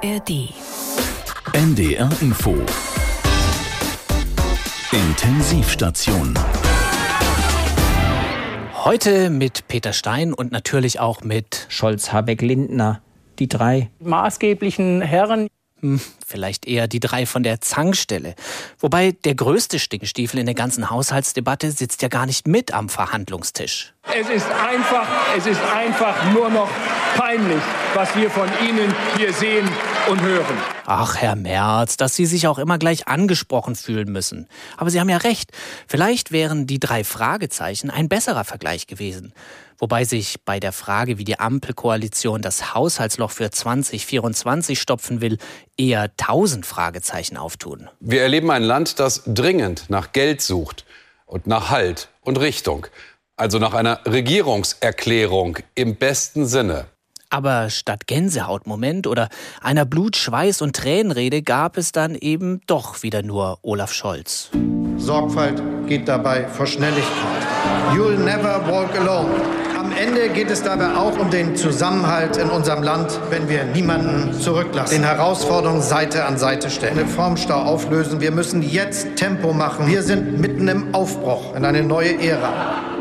[0.00, 0.54] ARD.
[1.54, 2.54] NDR Info.
[4.92, 6.38] Intensivstation.
[8.84, 13.02] Heute mit Peter Stein und natürlich auch mit Scholz, Habeck, Lindner.
[13.40, 13.90] Die drei.
[13.98, 15.48] maßgeblichen Herren.
[15.80, 18.34] hm, vielleicht eher die drei von der Zankstelle.
[18.78, 23.94] Wobei der größte Stinkstiefel in der ganzen Haushaltsdebatte sitzt ja gar nicht mit am Verhandlungstisch.
[24.04, 25.06] Es ist einfach,
[25.36, 26.68] es ist einfach nur noch
[27.16, 27.62] peinlich,
[27.94, 29.68] was wir von Ihnen hier sehen
[30.08, 30.56] und hören.
[30.86, 34.48] Ach, Herr Merz, dass Sie sich auch immer gleich angesprochen fühlen müssen.
[34.76, 35.52] Aber Sie haben ja recht.
[35.86, 39.34] Vielleicht wären die drei Fragezeichen ein besserer Vergleich gewesen.
[39.78, 45.38] Wobei sich bei der Frage, wie die Ampelkoalition das Haushaltsloch für 2024 stopfen will,
[45.76, 47.88] eher tausend Fragezeichen auftun.
[48.00, 50.84] Wir erleben ein Land, das dringend nach Geld sucht
[51.26, 52.86] und nach Halt und Richtung.
[53.36, 56.86] Also nach einer Regierungserklärung im besten Sinne.
[57.30, 59.28] Aber statt Gänsehautmoment oder
[59.60, 64.50] einer Blut-, Schweiß- und Tränenrede gab es dann eben doch wieder nur Olaf Scholz.
[64.96, 67.46] Sorgfalt geht dabei vor Schnelligkeit.
[67.94, 69.28] You'll never walk alone.
[69.78, 74.32] Am Ende geht es dabei auch um den Zusammenhalt in unserem Land, wenn wir niemanden
[74.38, 74.96] zurücklassen.
[74.96, 76.96] Den Herausforderungen Seite an Seite stellen.
[76.96, 78.20] Den auflösen.
[78.20, 79.86] Wir müssen jetzt Tempo machen.
[79.86, 82.97] Wir sind mitten im Aufbruch in eine neue Ära.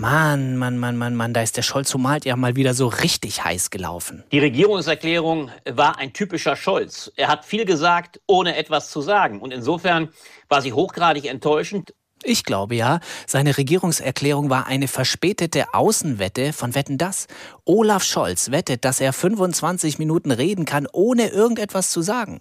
[0.00, 3.44] Mann, Mann, Mann, Mann, Mann, da ist der Scholz malt ja mal wieder so richtig
[3.44, 4.24] heiß gelaufen.
[4.32, 7.12] Die Regierungserklärung war ein typischer Scholz.
[7.16, 9.42] Er hat viel gesagt, ohne etwas zu sagen.
[9.42, 10.08] Und insofern
[10.48, 11.92] war sie hochgradig enttäuschend.
[12.22, 17.26] Ich glaube ja, seine Regierungserklärung war eine verspätete Außenwette von Wetten das.
[17.66, 22.40] Olaf Scholz wettet, dass er 25 Minuten reden kann, ohne irgendetwas zu sagen.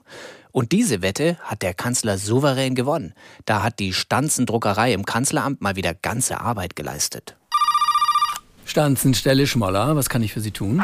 [0.51, 3.13] Und diese Wette hat der Kanzler souverän gewonnen.
[3.45, 7.35] Da hat die Stanzendruckerei im Kanzleramt mal wieder ganze Arbeit geleistet.
[8.65, 10.83] Stanzenstelle Schmoller, was kann ich für Sie tun?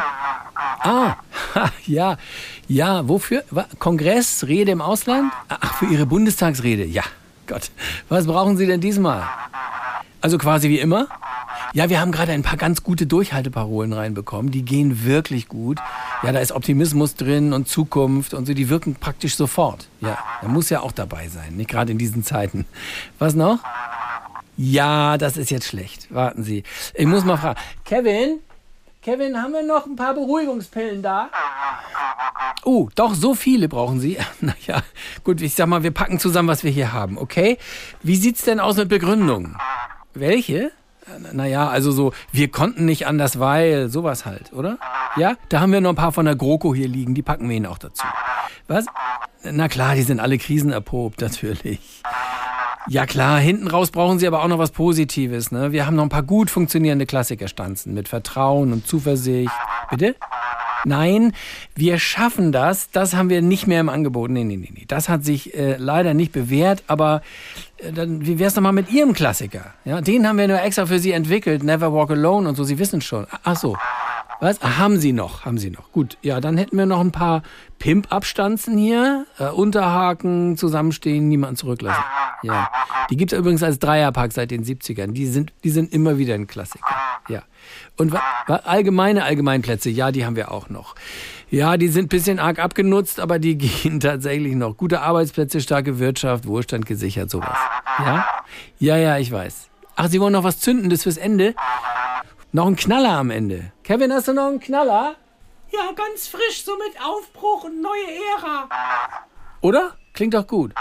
[0.80, 1.16] Ah,
[1.86, 2.18] ja,
[2.68, 3.44] ja, wofür?
[3.80, 5.32] Kongress, Rede im Ausland?
[5.50, 7.04] Ach, für Ihre Bundestagsrede, ja.
[7.48, 7.70] Gott,
[8.10, 9.24] was brauchen Sie denn diesmal?
[10.22, 11.08] Also quasi wie immer?
[11.74, 14.52] Ja, wir haben gerade ein paar ganz gute Durchhalteparolen reinbekommen.
[14.52, 15.80] Die gehen wirklich gut.
[16.24, 18.54] Ja, da ist Optimismus drin und Zukunft und so.
[18.54, 19.88] Die wirken praktisch sofort.
[20.02, 22.66] Ja, da muss ja auch dabei sein, nicht gerade in diesen Zeiten.
[23.20, 23.60] Was noch?
[24.58, 26.14] Ja, das ist jetzt schlecht.
[26.14, 26.64] Warten Sie.
[26.94, 27.60] Ich muss mal fragen.
[27.84, 28.40] Kevin?
[29.02, 31.30] Kevin, haben wir noch ein paar Beruhigungspillen da?
[32.64, 34.18] Oh, doch, so viele brauchen Sie.
[34.42, 34.82] Naja,
[35.24, 37.58] gut, ich sag mal, wir packen zusammen, was wir hier haben, okay?
[38.02, 39.58] Wie sieht's denn aus mit Begründungen?
[40.16, 40.72] Welche?
[41.34, 44.78] Naja, also so, wir konnten nicht anders, weil, sowas halt, oder?
[45.18, 47.56] Ja, da haben wir noch ein paar von der GroKo hier liegen, die packen wir
[47.56, 48.04] Ihnen auch dazu.
[48.68, 48.86] Was?
[49.44, 51.80] Na klar, die sind alle krisenerprobt, natürlich.
[52.88, 55.52] Ja klar, hinten raus brauchen Sie aber auch noch was Positives.
[55.52, 55.72] Ne?
[55.72, 59.52] Wir haben noch ein paar gut funktionierende Klassikerstanzen mit Vertrauen und Zuversicht.
[59.90, 60.16] Bitte?
[60.86, 61.34] Nein,
[61.74, 62.92] wir schaffen das.
[62.92, 64.30] Das haben wir nicht mehr im Angebot.
[64.30, 64.86] Nee, nee, nee, nee.
[64.88, 67.22] Das hat sich äh, leider nicht bewährt, aber
[67.94, 69.74] dann, wie wär's noch mal mit Ihrem Klassiker?
[69.84, 71.64] Ja, den haben wir nur extra für Sie entwickelt.
[71.64, 72.64] Never Walk Alone und so.
[72.64, 73.28] Sie wissen schon.
[73.44, 73.76] Ach so.
[74.40, 74.62] Was?
[74.62, 75.46] Ah, haben Sie noch?
[75.46, 75.92] Haben Sie noch?
[75.92, 76.18] Gut.
[76.22, 77.44] Ja, dann hätten wir noch ein paar
[77.80, 79.26] Pimp-Abstanzen hier.
[79.40, 82.04] Äh, Unterhaken, zusammenstehen, niemanden zurücklassen.
[82.44, 82.70] Ja.
[83.10, 85.14] Die gibt's übrigens als Dreierpack seit den 70ern.
[85.14, 86.96] Die sind, die sind immer wieder ein Klassiker.
[87.30, 87.44] Ja.
[87.98, 88.14] Und
[88.48, 90.96] allgemeine Allgemeinplätze, ja, die haben wir auch noch.
[91.50, 94.78] Ja, die sind bisschen arg abgenutzt, aber die gehen tatsächlich noch.
[94.78, 97.58] Gute Arbeitsplätze, starke Wirtschaft, Wohlstand gesichert, sowas.
[98.00, 98.26] Ja?
[98.80, 99.70] Ja, ja, ich weiß.
[99.96, 101.56] Ach, Sie wollen noch was Zündendes fürs Ende?
[102.56, 103.74] Noch ein Knaller am Ende.
[103.84, 105.16] Kevin, hast du noch einen Knaller?
[105.74, 108.08] Ja, ganz frisch, so mit Aufbruch und neue
[108.38, 108.70] Ära.
[109.60, 109.96] Oder?
[110.14, 110.72] Klingt doch gut.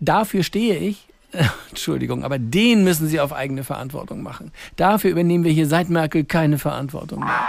[0.00, 1.06] Dafür stehe ich.
[1.68, 4.50] Entschuldigung, aber den müssen Sie auf eigene Verantwortung machen.
[4.76, 7.46] Dafür übernehmen wir hier seit Merkel keine Verantwortung mehr.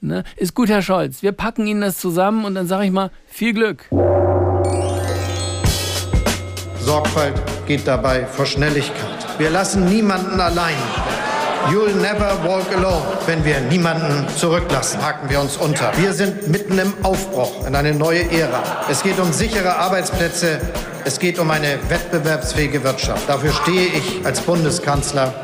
[0.00, 0.22] Ne?
[0.36, 1.20] Ist gut, Herr Scholz.
[1.20, 3.86] Wir packen Ihnen das zusammen und dann sage ich mal, viel Glück.
[6.78, 9.36] Sorgfalt geht dabei vor Schnelligkeit.
[9.36, 10.76] Wir lassen niemanden allein.
[11.70, 13.02] You'll never walk alone.
[13.26, 15.92] Wenn wir niemanden zurücklassen, haken wir uns unter.
[15.96, 18.62] Wir sind mitten im Aufbruch in eine neue Ära.
[18.90, 20.60] Es geht um sichere Arbeitsplätze.
[21.04, 23.28] Es geht um eine wettbewerbsfähige Wirtschaft.
[23.28, 25.34] Dafür stehe ich als Bundeskanzler.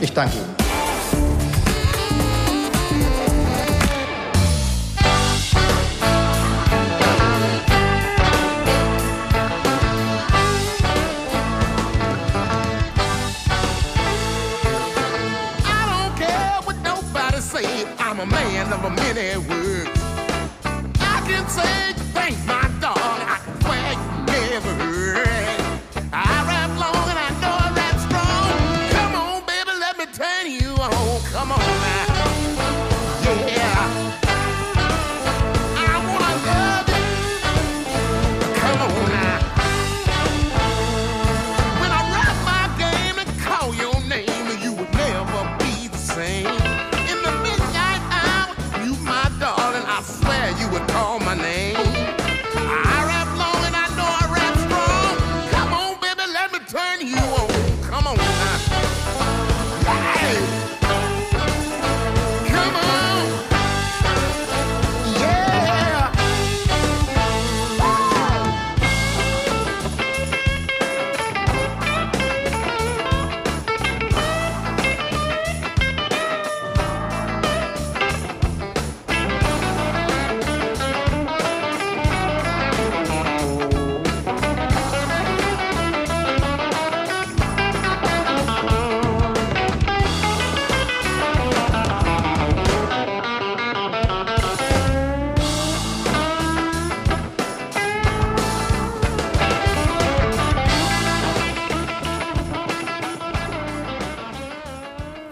[0.00, 0.63] Ich danke Ihnen.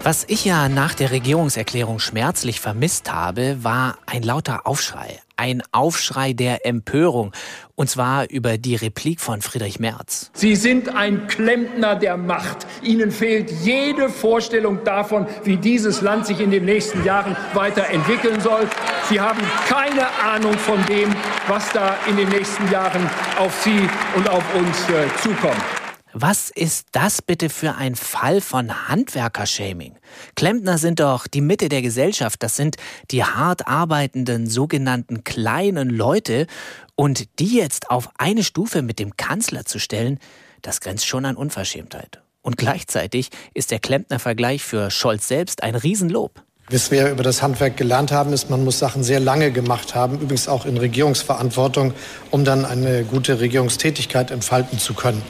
[0.05, 5.21] Was ich ja nach der Regierungserklärung schmerzlich vermisst habe, war ein lauter Aufschrei.
[5.37, 7.31] Ein Aufschrei der Empörung.
[7.75, 10.29] Und zwar über die Replik von Friedrich Merz.
[10.33, 12.67] Sie sind ein Klempner der Macht.
[12.81, 18.67] Ihnen fehlt jede Vorstellung davon, wie dieses Land sich in den nächsten Jahren weiterentwickeln soll.
[19.07, 19.39] Sie haben
[19.69, 21.15] keine Ahnung von dem,
[21.47, 23.09] was da in den nächsten Jahren
[23.39, 25.82] auf Sie und auf uns äh, zukommt.
[26.15, 29.97] Was ist das bitte für ein Fall von Handwerkershaming?
[30.35, 32.75] Klempner sind doch die Mitte der Gesellschaft, das sind
[33.09, 36.45] die hart arbeitenden sogenannten kleinen Leute
[36.93, 40.19] und die jetzt auf eine Stufe mit dem Kanzler zu stellen,
[40.61, 42.21] das grenzt schon an Unverschämtheit.
[42.43, 46.43] Und gleichzeitig ist der Klempner-Vergleich für Scholz selbst ein Riesenlob.
[46.69, 50.15] Was wir über das Handwerk gelernt haben, ist, man muss Sachen sehr lange gemacht haben,
[50.15, 51.93] übrigens auch in Regierungsverantwortung,
[52.31, 55.21] um dann eine gute Regierungstätigkeit entfalten zu können.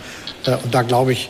[0.46, 1.30] Äh, und da glaube ich,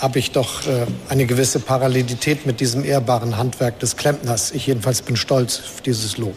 [0.00, 4.50] habe ich doch äh, eine gewisse Parallelität mit diesem ehrbaren Handwerk des Klempners.
[4.50, 6.34] Ich jedenfalls bin stolz auf dieses Lob.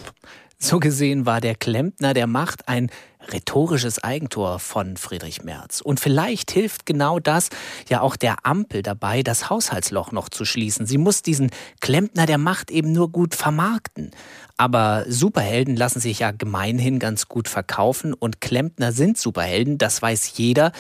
[0.59, 2.89] So gesehen war der Klempner der Macht ein
[3.31, 5.81] rhetorisches Eigentor von Friedrich Merz.
[5.81, 7.49] Und vielleicht hilft genau das
[7.89, 10.85] ja auch der Ampel dabei, das Haushaltsloch noch zu schließen.
[10.85, 14.11] Sie muss diesen Klempner der Macht eben nur gut vermarkten.
[14.57, 20.37] Aber Superhelden lassen sich ja gemeinhin ganz gut verkaufen und Klempner sind Superhelden, das weiß
[20.37, 20.71] jeder,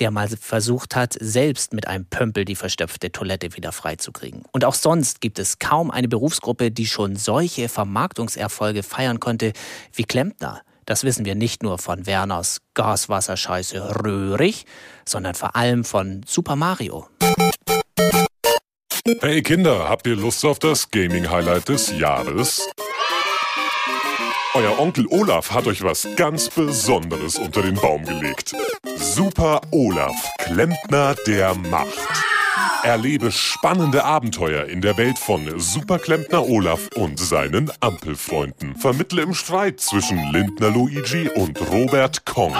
[0.00, 4.42] der mal versucht hat, selbst mit einem Pömpel die verstopfte Toilette wieder freizukriegen.
[4.50, 9.52] Und auch sonst gibt es kaum eine Berufsgruppe, die schon solche Vermarktungserfolge feiern konnte
[9.92, 10.62] wie Klempner.
[10.90, 14.66] Das wissen wir nicht nur von Werners Gaswasserscheiße Röhrig,
[15.04, 17.06] sondern vor allem von Super Mario.
[19.20, 22.68] Hey Kinder, habt ihr Lust auf das Gaming-Highlight des Jahres?
[24.54, 28.52] Euer Onkel Olaf hat euch was ganz Besonderes unter den Baum gelegt.
[28.96, 32.29] Super Olaf, Klempner der Macht.
[32.82, 38.74] Erlebe spannende Abenteuer in der Welt von Superklempner Olaf und seinen Ampelfreunden.
[38.76, 42.56] Vermittle im Streit zwischen Lindner Luigi und Robert Kong.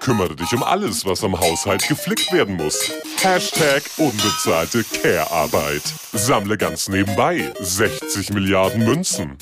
[0.00, 2.92] Kümmere dich um alles, was am Haushalt geflickt werden muss.
[3.22, 5.82] Hashtag unbezahlte Care-Arbeit.
[6.12, 9.38] Sammle ganz nebenbei 60 Milliarden Münzen.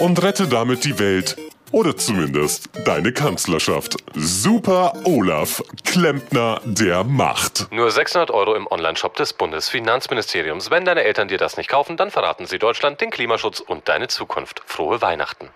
[0.00, 1.36] Und rette damit die Welt
[1.72, 3.96] oder zumindest deine Kanzlerschaft.
[4.14, 7.66] Super Olaf, Klempner der Macht.
[7.70, 10.70] Nur 600 Euro im Onlineshop des Bundesfinanzministeriums.
[10.70, 14.08] Wenn deine Eltern dir das nicht kaufen, dann verraten sie Deutschland den Klimaschutz und deine
[14.08, 14.62] Zukunft.
[14.66, 15.50] Frohe Weihnachten.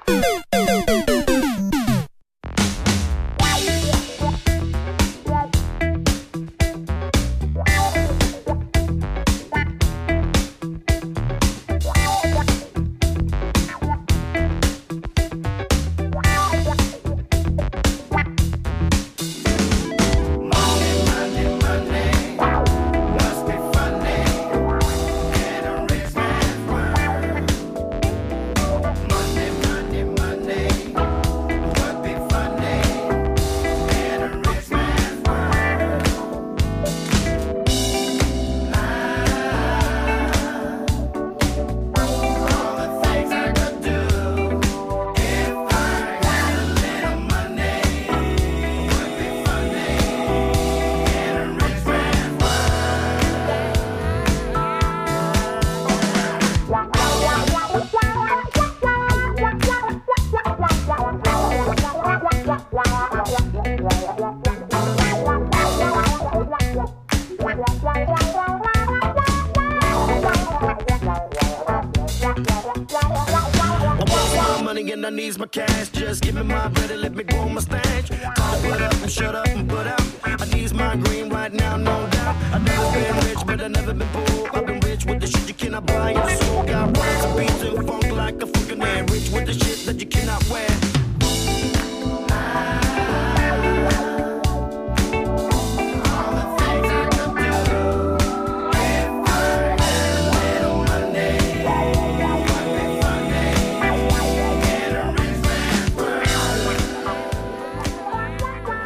[72.50, 75.88] I want my money and I need my cash.
[75.90, 78.08] Just give me my bread and let me grow my stash.
[78.08, 80.02] Time put up and shut up and put out.
[80.24, 82.36] I need my green right now, no doubt.
[82.52, 84.50] I've never been rich, but I've never been poor.
[84.54, 86.12] I've been rich with the shit you cannot buy.
[86.12, 89.06] And so got rhymes and beats and funk like a fucking man.
[89.06, 90.99] Rich with the shit that you cannot wear.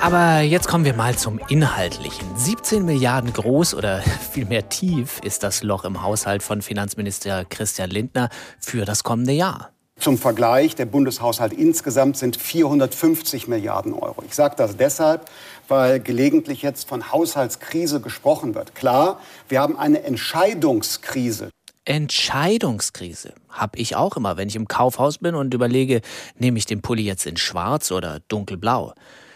[0.04, 2.28] Aber jetzt kommen wir mal zum Inhaltlichen.
[2.36, 8.28] 17 Milliarden groß oder vielmehr tief ist das Loch im Haushalt von Finanzminister Christian Lindner
[8.60, 9.70] für das kommende Jahr.
[9.98, 14.22] Zum Vergleich, der Bundeshaushalt insgesamt sind 450 Milliarden Euro.
[14.26, 15.24] Ich sage das deshalb,
[15.68, 18.74] weil gelegentlich jetzt von Haushaltskrise gesprochen wird.
[18.74, 19.18] Klar,
[19.48, 21.48] wir haben eine Entscheidungskrise.
[21.86, 26.02] Entscheidungskrise habe ich auch immer, wenn ich im Kaufhaus bin und überlege,
[26.36, 28.92] nehme ich den Pulli jetzt in schwarz oder dunkelblau.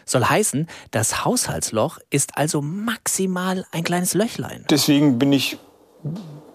[0.09, 4.65] Soll heißen, das Haushaltsloch ist also maximal ein kleines Löchlein.
[4.71, 5.59] Deswegen bin ich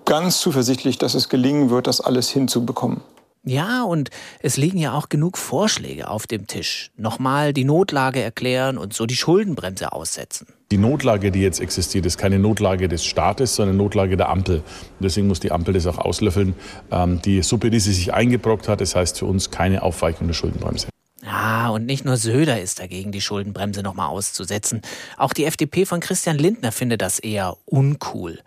[0.06, 3.02] ganz zuversichtlich, dass es gelingen wird, das alles hinzubekommen.
[3.46, 6.92] Ja, und es liegen ja auch genug Vorschläge auf dem Tisch.
[6.96, 10.48] Nochmal die Notlage erklären und so die Schuldenbremse aussetzen.
[10.72, 14.60] Die Notlage, die jetzt existiert, ist keine Notlage des Staates, sondern Notlage der Ampel.
[14.60, 16.56] Und deswegen muss die Ampel das auch auslöffeln.
[16.90, 20.34] Ähm, die Suppe, die sie sich eingebrockt hat, das heißt für uns keine Aufweichung der
[20.34, 20.88] Schuldenbremse.
[21.26, 24.82] Ja, und nicht nur Söder ist dagegen, die Schuldenbremse nochmal auszusetzen.
[25.18, 28.40] Auch die FDP von Christian Lindner findet das eher uncool.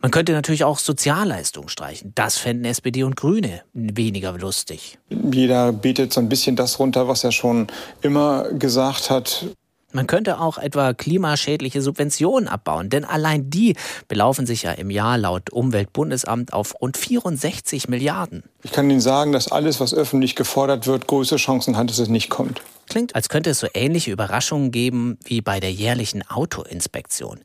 [0.00, 2.12] Man könnte natürlich auch Sozialleistungen streichen.
[2.14, 4.98] Das fänden SPD und Grüne weniger lustig.
[5.08, 7.66] Jeder betet so ein bisschen das runter, was er schon
[8.02, 9.46] immer gesagt hat.
[9.90, 13.74] Man könnte auch etwa klimaschädliche Subventionen abbauen, denn allein die
[14.06, 18.42] belaufen sich ja im Jahr laut Umweltbundesamt auf rund 64 Milliarden.
[18.62, 22.08] Ich kann Ihnen sagen, dass alles, was öffentlich gefordert wird, große Chancen hat, dass es
[22.08, 22.60] nicht kommt.
[22.88, 27.40] Klingt, als könnte es so ähnliche Überraschungen geben wie bei der jährlichen Autoinspektion.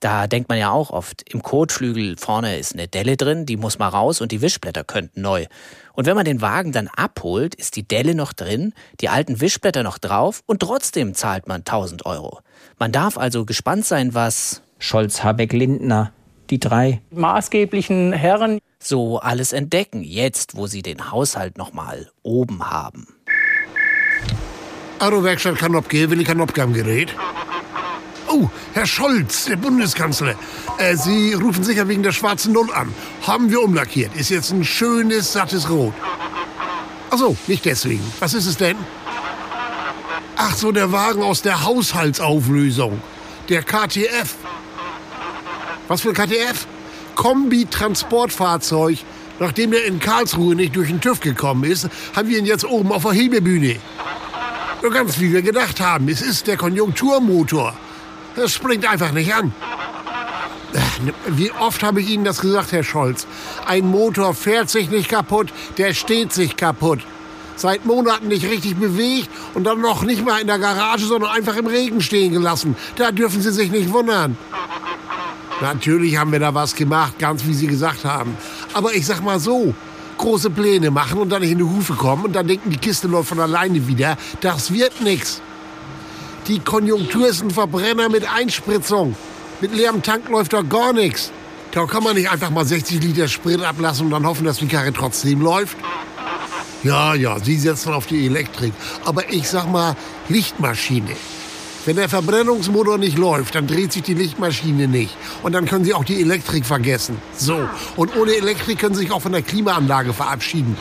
[0.00, 3.78] Da denkt man ja auch oft, im Kotflügel vorne ist eine Delle drin, die muss
[3.78, 5.46] mal raus und die Wischblätter könnten neu.
[5.94, 9.82] Und wenn man den Wagen dann abholt, ist die Delle noch drin, die alten Wischblätter
[9.82, 12.40] noch drauf und trotzdem zahlt man 1000 Euro.
[12.78, 16.12] Man darf also gespannt sein, was Scholz, Habeck, Lindner,
[16.50, 23.06] die drei maßgeblichen Herren so alles entdecken, jetzt wo sie den Haushalt nochmal oben haben.
[24.98, 27.14] Aerowerkstatt Kanopke, Willi Kanopke am Gerät.
[28.30, 30.34] Oh, Herr Scholz, der Bundeskanzler.
[30.78, 32.92] Äh, Sie rufen sicher wegen der schwarzen Null an.
[33.26, 34.14] Haben wir umlackiert.
[34.16, 35.94] Ist jetzt ein schönes, sattes Rot.
[37.10, 38.04] Ach so, nicht deswegen.
[38.20, 38.76] Was ist es denn?
[40.36, 43.00] Ach so, der Wagen aus der Haushaltsauflösung.
[43.48, 44.34] Der KTF.
[45.88, 46.66] Was für ein KTF?
[47.14, 48.98] Kombi-Transportfahrzeug.
[49.40, 52.92] Nachdem er in Karlsruhe nicht durch den TÜV gekommen ist, haben wir ihn jetzt oben
[52.92, 53.76] auf der Hebebühne.
[54.82, 56.08] Nur ganz wie wir gedacht haben.
[56.08, 57.74] Es ist der Konjunkturmotor.
[58.36, 59.52] Das springt einfach nicht an.
[61.28, 63.26] Wie oft habe ich Ihnen das gesagt, Herr Scholz?
[63.66, 67.00] Ein Motor fährt sich nicht kaputt, der steht sich kaputt.
[67.56, 71.56] Seit Monaten nicht richtig bewegt und dann noch nicht mal in der Garage, sondern einfach
[71.56, 72.76] im Regen stehen gelassen.
[72.96, 74.36] Da dürfen Sie sich nicht wundern.
[75.60, 78.36] Natürlich haben wir da was gemacht, ganz wie Sie gesagt haben.
[78.74, 79.74] Aber ich sag mal so,
[80.18, 83.08] große Pläne machen und dann nicht in die Hufe kommen und dann denken, die Kiste
[83.08, 85.40] läuft von alleine wieder, das wird nichts.
[86.46, 89.16] Die Konjunktur ist ein Verbrenner mit Einspritzung.
[89.60, 91.32] Mit leerem Tank läuft da gar nichts.
[91.72, 94.66] Da kann man nicht einfach mal 60 Liter Sprit ablassen und dann hoffen, dass die
[94.66, 95.76] Karre trotzdem läuft.
[96.82, 98.72] Ja, ja, Sie setzen auf die Elektrik.
[99.04, 99.96] Aber ich sag mal,
[100.28, 101.16] Lichtmaschine.
[101.88, 105.16] Wenn der Verbrennungsmotor nicht läuft, dann dreht sich die Lichtmaschine nicht.
[105.42, 107.16] Und dann können Sie auch die Elektrik vergessen.
[107.34, 107.66] So.
[107.96, 110.76] Und ohne Elektrik können Sie sich auch von der Klimaanlage verabschieden.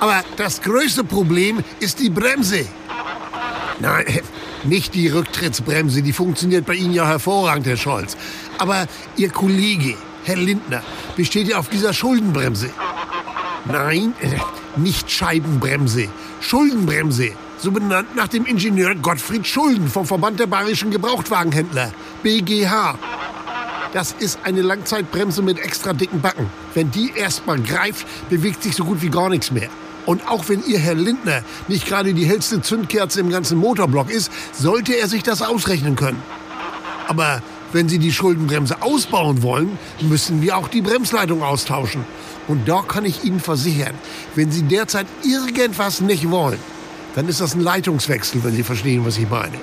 [0.00, 2.64] Aber das größte Problem ist die Bremse.
[3.78, 4.06] Nein,
[4.64, 6.00] nicht die Rücktrittsbremse.
[6.00, 8.16] Die funktioniert bei Ihnen ja hervorragend, Herr Scholz.
[8.56, 8.86] Aber
[9.18, 10.82] Ihr Kollege, Herr Lindner,
[11.14, 12.70] besteht ja auf dieser Schuldenbremse.
[13.66, 14.14] Nein,
[14.76, 16.08] nicht Scheibenbremse.
[16.40, 17.32] Schuldenbremse.
[17.60, 21.90] So benannt nach dem Ingenieur Gottfried Schulden vom Verband der Bayerischen Gebrauchtwagenhändler,
[22.22, 22.96] BGH.
[23.92, 26.48] Das ist eine Langzeitbremse mit extra dicken Backen.
[26.74, 29.68] Wenn die erstmal greift, bewegt sich so gut wie gar nichts mehr.
[30.06, 34.30] Und auch wenn Ihr Herr Lindner nicht gerade die hellste Zündkerze im ganzen Motorblock ist,
[34.52, 36.22] sollte er sich das ausrechnen können.
[37.08, 42.04] Aber wenn Sie die Schuldenbremse ausbauen wollen, müssen wir auch die Bremsleitung austauschen.
[42.46, 43.94] Und da kann ich Ihnen versichern,
[44.36, 46.58] wenn Sie derzeit irgendwas nicht wollen,
[47.14, 49.58] dann ist das ein Leitungswechsel, wenn Sie verstehen, was ich meine.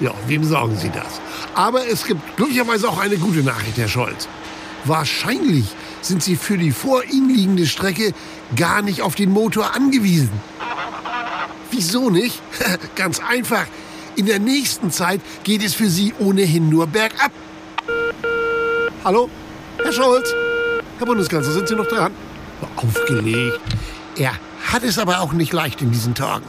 [0.00, 1.20] Ja, wem sagen Sie das?
[1.54, 4.28] Aber es gibt glücklicherweise auch eine gute Nachricht, Herr Scholz.
[4.84, 5.66] Wahrscheinlich
[6.00, 8.12] sind Sie für die vor Ihnen liegende Strecke
[8.56, 10.40] gar nicht auf den Motor angewiesen.
[11.70, 12.42] Wieso nicht?
[12.96, 13.66] Ganz einfach.
[14.16, 17.32] In der nächsten Zeit geht es für Sie ohnehin nur bergab.
[19.04, 19.30] Hallo?
[19.82, 20.34] Herr Scholz?
[20.98, 22.12] Herr Bundeskanzler, sind Sie noch dran?
[22.76, 23.58] Aufgelegt.
[24.16, 24.32] Er
[24.70, 26.46] hat es aber auch nicht leicht in diesen Tagen.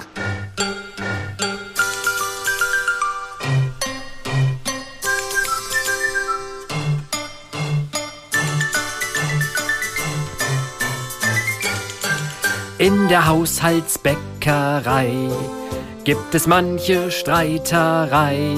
[12.77, 15.29] In der Haushaltsbäckerei
[16.03, 18.55] gibt es manche Streiterei.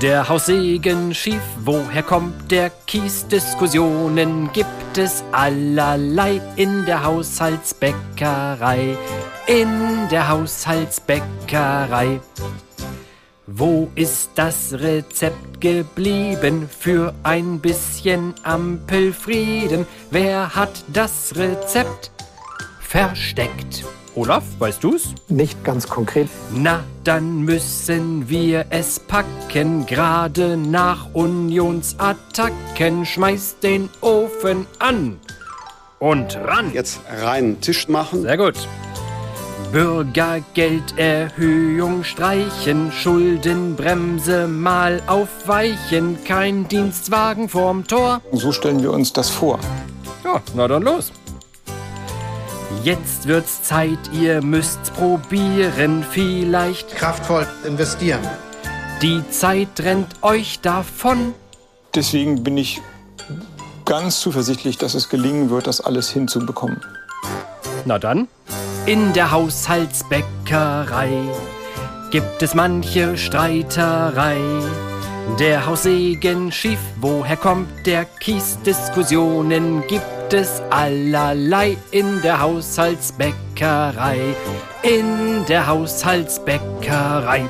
[0.00, 3.26] Der Haussegen schief, woher kommt der Kies?
[3.28, 8.96] Diskussionen gibt es allerlei in der Haushaltsbäckerei.
[9.46, 12.20] In der Haushaltsbäckerei.
[13.46, 19.86] Wo ist das Rezept geblieben für ein bisschen Ampelfrieden?
[20.10, 22.10] Wer hat das Rezept
[22.80, 23.84] versteckt?
[24.14, 25.14] Olaf, weißt du's?
[25.28, 26.28] Nicht ganz konkret.
[26.54, 29.86] Na, dann müssen wir es packen.
[29.86, 33.06] Gerade nach Unionsattacken.
[33.06, 35.18] Schmeiß den Ofen an.
[35.98, 36.74] Und ran.
[36.74, 38.20] Jetzt rein Tisch machen.
[38.22, 38.68] Sehr gut.
[39.72, 48.20] Bürgergelderhöhung streichen, Schuldenbremse mal aufweichen, kein Dienstwagen vorm Tor.
[48.32, 49.58] So stellen wir uns das vor.
[50.24, 51.10] Ja, na dann los.
[52.84, 56.96] Jetzt wird's Zeit, ihr müsst's probieren, vielleicht.
[56.96, 58.20] Kraftvoll investieren.
[59.00, 61.32] Die Zeit rennt euch davon.
[61.94, 62.80] Deswegen bin ich
[63.84, 66.80] ganz zuversichtlich, dass es gelingen wird, das alles hinzubekommen.
[67.84, 68.26] Na dann.
[68.86, 71.12] In der Haushaltsbäckerei
[72.10, 74.38] gibt es manche Streiterei.
[75.38, 78.58] Der Haussegen schief, woher kommt der Kies?
[78.66, 84.18] Diskussionen gibt es allerlei in der Haushaltsbäckerei.
[84.82, 87.48] In der Haushaltsbäckerei.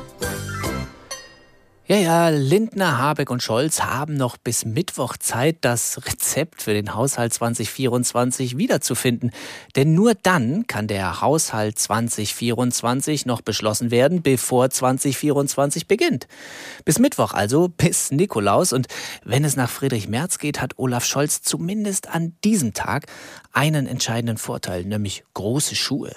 [1.93, 6.95] Ja, ja, Lindner, Habeck und Scholz haben noch bis Mittwoch Zeit, das Rezept für den
[6.95, 9.31] Haushalt 2024 wiederzufinden.
[9.77, 16.29] Denn nur dann kann der Haushalt 2024 noch beschlossen werden, bevor 2024 beginnt.
[16.87, 18.73] Bis Mittwoch also, bis Nikolaus.
[18.73, 18.87] Und
[19.23, 23.05] wenn es nach Friedrich Merz geht, hat Olaf Scholz zumindest an diesem Tag
[23.53, 26.13] einen entscheidenden Vorteil, nämlich große Schuhe.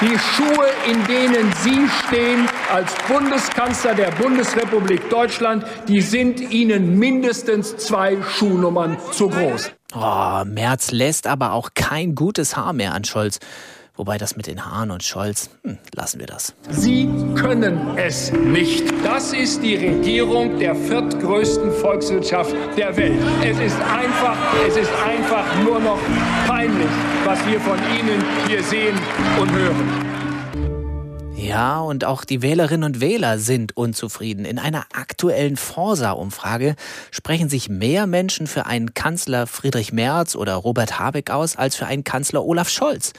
[0.00, 7.76] Die Schuhe, in denen Sie stehen als Bundeskanzler der Bundesrepublik Deutschland, die sind Ihnen mindestens
[7.76, 9.72] zwei Schuhnummern zu groß.
[9.94, 13.40] Oh, Merz lässt aber auch kein gutes Haar mehr an Scholz.
[14.00, 16.54] Wobei das mit den Haaren und Scholz, hm, lassen wir das.
[16.70, 18.82] Sie können es nicht.
[19.04, 23.20] Das ist die Regierung der viertgrößten Volkswirtschaft der Welt.
[23.44, 25.98] Es ist einfach, es ist einfach nur noch
[26.46, 26.88] peinlich,
[27.26, 28.96] was wir von Ihnen hier sehen
[29.38, 30.09] und hören.
[31.50, 34.44] Ja, und auch die Wählerinnen und Wähler sind unzufrieden.
[34.44, 36.76] In einer aktuellen Forsa-Umfrage
[37.10, 41.86] sprechen sich mehr Menschen für einen Kanzler Friedrich Merz oder Robert Habeck aus als für
[41.86, 43.14] einen Kanzler Olaf Scholz.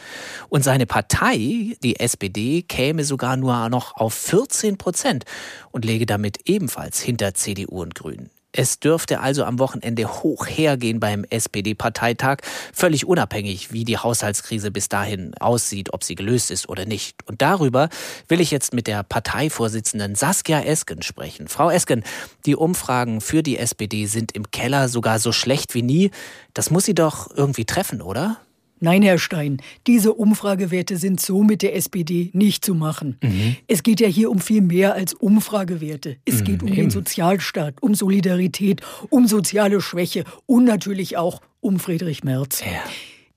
[0.48, 5.26] Und seine Partei, die SPD, käme sogar nur noch auf 14 Prozent
[5.72, 8.30] und läge damit ebenfalls hinter CDU und Grünen.
[8.54, 12.38] Es dürfte also am Wochenende hoch hergehen beim SPD-Parteitag,
[12.74, 17.16] völlig unabhängig, wie die Haushaltskrise bis dahin aussieht, ob sie gelöst ist oder nicht.
[17.28, 17.88] Und darüber
[18.28, 21.48] will ich jetzt mit der Parteivorsitzenden Saskia Esken sprechen.
[21.48, 22.04] Frau Esken,
[22.46, 26.12] die Umfragen für die SPD sind im Keller sogar so schlecht wie nie.
[26.54, 28.38] Das muss sie doch irgendwie treffen, oder?
[28.84, 33.18] Nein, Herr Stein, diese Umfragewerte sind so mit der SPD nicht zu machen.
[33.22, 33.56] Mhm.
[33.68, 36.18] Es geht ja hier um viel mehr als Umfragewerte.
[36.26, 36.76] Es Mhm, geht um eben.
[36.78, 42.64] den Sozialstaat, um Solidarität, um soziale Schwäche und natürlich auch um Friedrich Merz.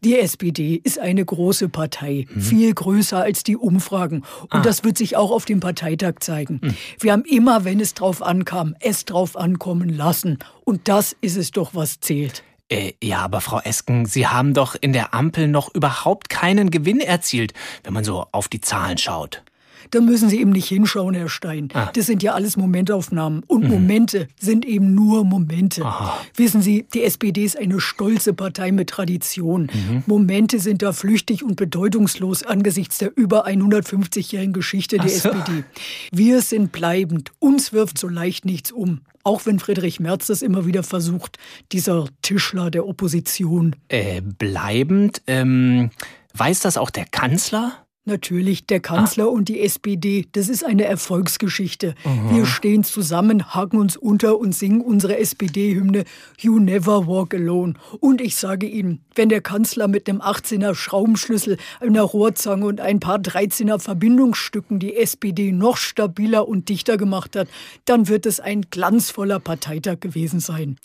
[0.03, 4.19] Die SPD ist eine große Partei, viel größer als die Umfragen.
[4.43, 4.61] Und Mhm.
[4.61, 4.63] Ah.
[4.63, 6.61] das wird sich auch auf dem Parteitag zeigen.
[7.01, 10.39] Wir haben immer, wenn es drauf ankam, es drauf ankommen lassen.
[10.65, 12.45] Und das ist es doch, was zählt.
[12.71, 17.01] Äh, ja, aber Frau Esken, Sie haben doch in der Ampel noch überhaupt keinen Gewinn
[17.01, 19.43] erzielt, wenn man so auf die Zahlen schaut.
[19.91, 21.69] Da müssen Sie eben nicht hinschauen, Herr Stein.
[21.75, 21.91] Ah.
[21.95, 23.43] Das sind ja alles Momentaufnahmen.
[23.47, 23.69] Und Mhm.
[23.71, 25.85] Momente sind eben nur Momente.
[25.85, 26.19] Aha.
[26.37, 29.69] Wissen Sie, die SPD ist eine stolze Partei mit Tradition.
[29.73, 30.03] Mhm.
[30.07, 35.29] Momente sind da flüchtig und bedeutungslos angesichts der über 150-jährigen Geschichte der so.
[35.29, 35.65] SPD.
[36.13, 37.33] Wir sind bleibend.
[37.39, 39.03] Uns wirft so leicht nichts um.
[39.25, 41.39] Auch wenn Friedrich Merz das immer wieder versucht,
[41.73, 43.75] dieser Tischler der Opposition.
[43.89, 45.91] Äh, bleibend, ähm,
[46.35, 47.84] weiß das auch der Kanzler?
[48.07, 51.95] Natürlich, der Kanzler und die SPD, das ist eine Erfolgsgeschichte.
[52.05, 52.37] Mhm.
[52.37, 56.05] Wir stehen zusammen, haken uns unter und singen unsere SPD-Hymne
[56.39, 57.75] You Never Walk Alone.
[58.01, 63.01] Und ich sage Ihnen, wenn der Kanzler mit einem 18er Schraubenschlüssel, einer Rohrzange und ein
[63.01, 67.49] paar 13er Verbindungsstücken die SPD noch stabiler und dichter gemacht hat,
[67.87, 70.77] dann wird es ein glanzvoller Parteitag gewesen sein.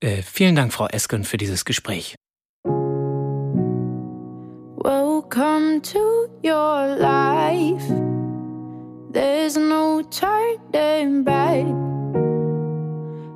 [0.00, 2.16] Äh, vielen Dank, Frau Esken, für dieses Gespräch.
[5.28, 7.82] Welcome to your life.
[9.10, 11.66] There's no turning back.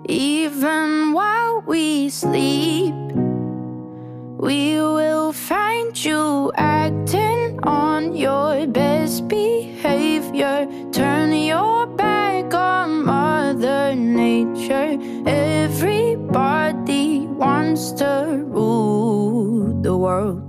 [0.09, 2.95] Even while we sleep,
[4.39, 10.69] we will find you acting on your best behavior.
[10.93, 14.97] Turn your back on Mother Nature.
[15.27, 20.40] Everybody wants to rule the world.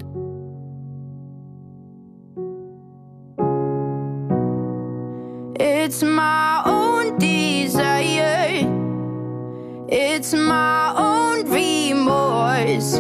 [5.74, 8.68] It's my own desire.
[9.88, 13.00] It's my own remorse.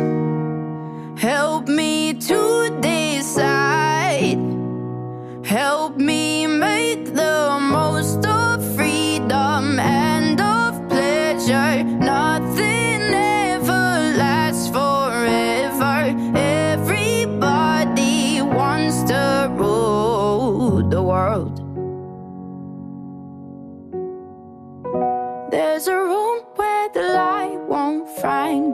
[1.21, 4.39] Help me to decide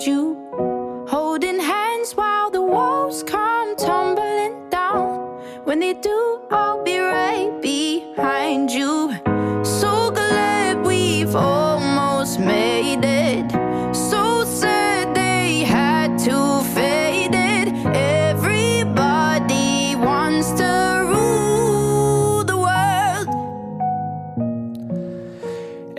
[0.06, 1.06] you.
[1.10, 5.20] Holding hands while the walls come tumbling down.
[5.64, 6.84] When they do, I'll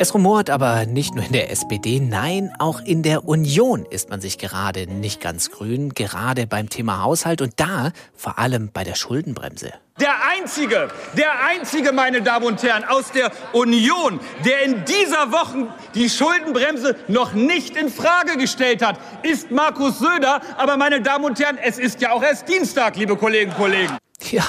[0.00, 4.20] Es rumort aber nicht nur in der SPD, nein, auch in der Union ist man
[4.20, 8.94] sich gerade nicht ganz grün, gerade beim Thema Haushalt und da vor allem bei der
[8.94, 9.72] Schuldenbremse.
[9.98, 15.66] Der einzige, der einzige, meine Damen und Herren, aus der Union, der in dieser Woche
[15.96, 20.40] die Schuldenbremse noch nicht in Frage gestellt hat, ist Markus Söder.
[20.56, 23.98] Aber meine Damen und Herren, es ist ja auch erst Dienstag, liebe Kolleginnen und Kollegen.
[24.30, 24.44] Ja,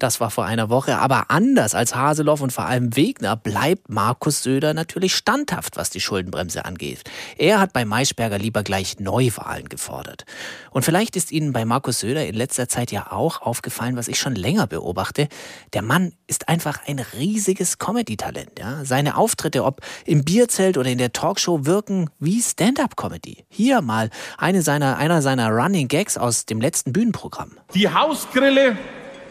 [0.00, 4.42] das war vor einer Woche, aber anders als Haseloff und vor allem Wegner bleibt Markus
[4.42, 7.04] Söder natürlich standhaft, was die Schuldenbremse angeht.
[7.38, 10.24] Er hat bei Maischberger lieber gleich Neuwahlen gefordert.
[10.70, 14.18] Und vielleicht ist Ihnen bei Markus Söder in letzter Zeit ja auch aufgefallen, was ich
[14.18, 15.28] schon länger beobachte.
[15.72, 18.58] Der Mann ist einfach ein riesiges Comedy-Talent.
[18.58, 18.84] Ja?
[18.84, 23.44] Seine Auftritte, ob im Bierzelt oder in der Talkshow, wirken wie Stand-up-Comedy.
[23.48, 27.52] Hier mal eine seiner, einer seiner Running Gags aus dem letzten Bühnenprogramm.
[27.72, 28.76] Die Hausgrille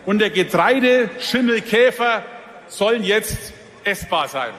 [0.06, 2.24] und der Getreideschimmelkäfer
[2.68, 4.54] sollen jetzt essbar sein.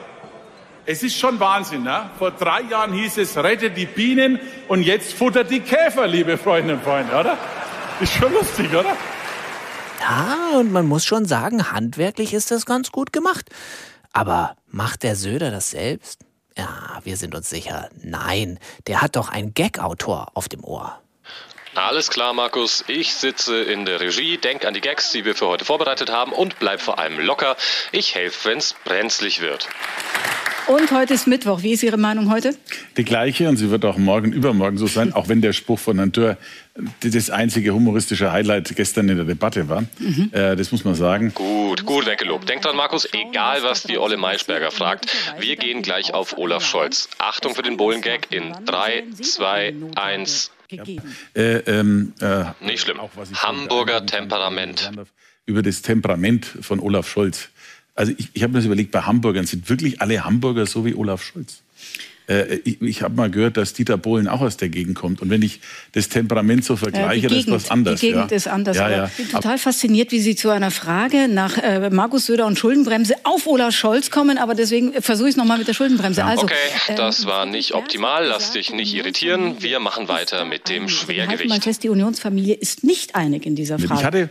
[0.85, 1.83] Es ist schon Wahnsinn.
[1.83, 2.09] Ne?
[2.19, 6.79] Vor drei Jahren hieß es, rettet die Bienen und jetzt futtert die Käfer, liebe Freundinnen
[6.79, 7.37] und Freunde, oder?
[8.01, 8.95] Ist schon lustig, oder?
[10.01, 13.49] Ja, und man muss schon sagen, handwerklich ist das ganz gut gemacht.
[14.11, 16.25] Aber macht der Söder das selbst?
[16.57, 18.59] Ja, wir sind uns sicher, nein.
[18.87, 21.02] Der hat doch einen Gag-Autor auf dem Ohr.
[21.75, 22.83] Alles klar, Markus.
[22.87, 26.31] Ich sitze in der Regie, denk an die Gags, die wir für heute vorbereitet haben
[26.31, 27.57] und bleib vor allem locker.
[27.91, 29.67] Ich helfe, wenn's brenzlig wird.
[30.67, 31.61] Und heute ist Mittwoch.
[31.61, 32.55] Wie ist Ihre Meinung heute?
[32.95, 35.97] Die gleiche und sie wird auch morgen, übermorgen so sein, auch wenn der Spruch von
[35.97, 36.37] Herrn Dürr
[37.01, 39.81] das einzige humoristische Highlight gestern in der Debatte war.
[39.99, 40.29] Mhm.
[40.31, 41.33] Äh, das muss man sagen.
[41.33, 42.47] Gut, gut weggelobt.
[42.47, 45.07] Denk dran, Markus, egal was die Olle Maischberger fragt,
[45.37, 47.09] wir gehen gleich auf Olaf Scholz.
[47.17, 50.51] Achtung für den Bullengag in 3, 2, 1.
[51.35, 52.99] Äh, ähm, äh, Nicht schlimm.
[53.35, 54.91] Hamburger Temperament.
[55.45, 57.49] über das Temperament von Olaf Scholz.
[57.95, 60.95] Also ich, ich habe mir das überlegt, bei Hamburgern sind wirklich alle Hamburger so wie
[60.95, 61.61] Olaf Scholz.
[62.27, 65.21] Äh, ich ich habe mal gehört, dass Dieter Bohlen auch aus der Gegend kommt.
[65.21, 65.59] Und wenn ich
[65.91, 67.99] das Temperament so vergleiche, Äh, die das ist was anderes.
[67.99, 68.37] Die Gegend ja.
[68.37, 68.77] ist anders.
[68.77, 69.05] Ja, ja.
[69.05, 73.15] Ich bin total fasziniert, wie Sie zu einer Frage nach äh, Markus Söder und Schuldenbremse
[73.23, 74.37] auf Olaf Scholz kommen.
[74.37, 76.23] Aber deswegen versuche ich es nochmal mit der Schuldenbremse.
[76.23, 76.55] Also, Okay,
[76.89, 78.25] ähm, das war nicht optimal.
[78.25, 79.61] Lass dich nicht irritieren.
[79.61, 81.63] Wir machen weiter mit dem halten mal Schwergewicht.
[81.63, 83.99] fest, die Unionsfamilie ist nicht einig in dieser Frage.
[83.99, 84.29] Ich hatte,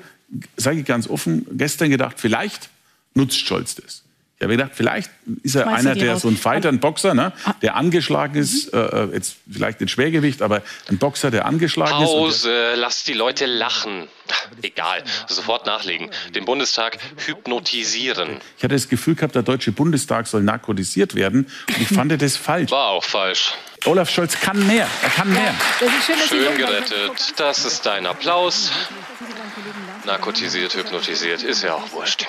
[0.57, 2.69] sage ich ganz offen, gestern gedacht, vielleicht
[3.15, 4.03] nutzt Scholz das.
[4.43, 5.09] Ich habe gedacht, vielleicht
[5.45, 6.23] ist er Schmeißt er einer, der raus?
[6.23, 10.63] so ein Fighter, ein Boxer, ne, der angeschlagen ist, äh, jetzt vielleicht nicht Schwergewicht, aber
[10.91, 12.11] ein Boxer, der angeschlagen ist.
[12.11, 14.09] und Pause, lass die Leute lachen.
[14.63, 16.11] Egal, sofort nachlegen.
[16.35, 18.39] Den Bundestag hypnotisieren.
[18.59, 21.47] Ich hatte das Gefühl gehabt, der Deutsche Bundestag soll narkotisiert werden.
[21.69, 22.73] Und ich fand das falsch.
[22.73, 23.53] War auch falsch.
[23.85, 24.89] Olaf Scholz kann mehr.
[25.03, 25.55] Er kann mehr.
[25.79, 27.35] Das ist schön, Schön gerettet.
[27.37, 28.73] Das ist dein Applaus.
[30.05, 32.27] Narkotisiert, hypnotisiert, ist ja auch wurscht.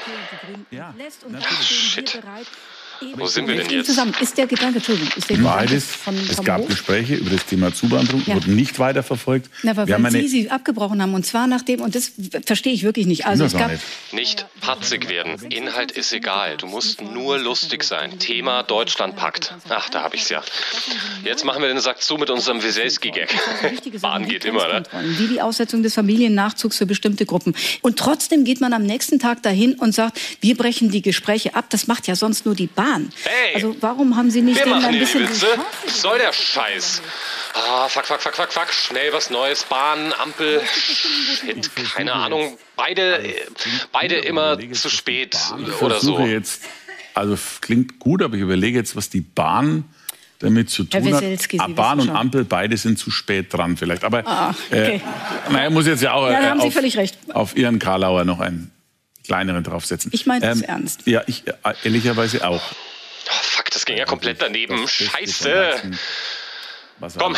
[0.78, 2.20] Ach, shit.
[3.16, 4.14] Wo sind wir denn Jetzt zusammen.
[4.22, 5.86] Ist der Gedanke, Entschuldigung, ist der Gedanke Beides.
[5.86, 6.68] von Es Frau gab?
[6.68, 8.36] Gespräche über das Thema Zuwanderung, Ja.
[8.36, 9.50] wurden nicht weiterverfolgt.
[9.64, 11.14] Na, weil Wir haben weil eine, Sie sie abgebrochen haben.
[11.14, 12.12] Und zwar nachdem, und das
[12.46, 13.26] verstehe ich wirklich nicht.
[13.26, 13.84] Also es gab, nicht.
[14.14, 15.36] Nicht patzig werden.
[15.52, 16.56] Inhalt ist egal.
[16.58, 18.18] Du musst nur lustig sein.
[18.18, 19.54] Thema Deutschland packt.
[19.70, 20.42] Ach, da hab ich's ja.
[21.24, 23.30] Jetzt machen wir den Sack zu mit unserem Wieselski-Gag.
[24.02, 24.84] Bahn geht immer, ne?
[25.18, 27.56] Wie die Aussetzung des Familiennachzugs für bestimmte Gruppen.
[27.82, 31.66] Und trotzdem geht man am nächsten Tag dahin und sagt, wir brechen die Gespräche ab.
[31.70, 33.10] Das macht ja sonst nur die Bahn.
[33.24, 33.56] Hey!
[33.56, 35.48] Also warum haben Sie nicht Wir machen ein die bisschen Witze.
[35.86, 37.02] Was soll der Scheiß?
[37.54, 38.74] Ah, fuck, fuck, fuck, fuck, fuck.
[38.74, 39.64] Schnell was Neues.
[39.64, 40.62] Bahn, Ampel.
[40.66, 42.58] Shit, keine Ahnung.
[42.76, 43.34] Beide, äh,
[43.92, 46.16] beide immer zu spät ich oder so.
[46.16, 46.64] versuche jetzt,
[47.14, 49.86] also klingt gut, aber ich überlege jetzt, was die Bahn
[50.40, 51.22] damit zu Herr tun hat.
[51.22, 52.16] Weselski, Sie Ah, Bahn und schon.
[52.16, 54.04] Ampel, beide sind zu spät dran vielleicht.
[54.04, 54.96] Aber Ah, okay.
[54.96, 57.18] äh, naja, muss jetzt ja auch Ja, da äh, haben Sie auf, völlig recht.
[57.34, 58.72] auf Ihren Karlauer noch einen
[59.26, 60.12] kleineren draufsetzen.
[60.14, 61.02] Ich meine das Ähm, ernst.
[61.06, 62.62] Ja, ich äh, ehrlicherweise auch.
[63.26, 64.86] Fuck, das ging ja komplett daneben.
[64.88, 65.76] Scheiße.
[67.00, 67.36] Was Komm,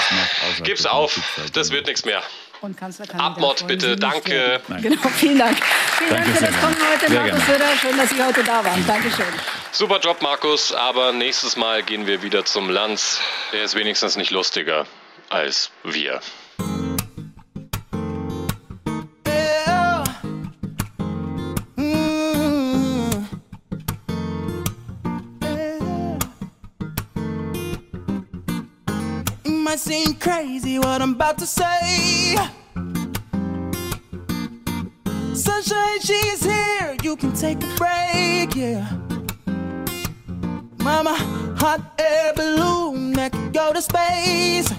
[0.63, 1.19] gib's auf.
[1.53, 2.23] Das wird nichts mehr.
[2.65, 4.60] Und Kanzlerkandidat Abmord bitte, danke.
[4.82, 5.56] Genau, vielen Dank.
[5.97, 7.60] Vielen Danke Dank für das Kommen heute, Sehr Markus gerne.
[7.60, 7.78] Söder.
[7.80, 8.88] Schön, dass Sie heute da waren.
[8.88, 9.25] Dankeschön.
[9.71, 13.21] Super Job, Markus, aber nächstes Mal gehen wir wieder zum Lanz.
[13.54, 14.88] Der ist wenigstens nicht lustiger
[15.30, 16.21] als wir.
[29.85, 32.35] Seem crazy what I'm about to say.
[35.35, 36.97] Sunshine, she's here.
[37.03, 38.89] You can take a break, yeah.
[40.79, 41.15] Mama,
[41.59, 44.69] hot air balloon that could go to space.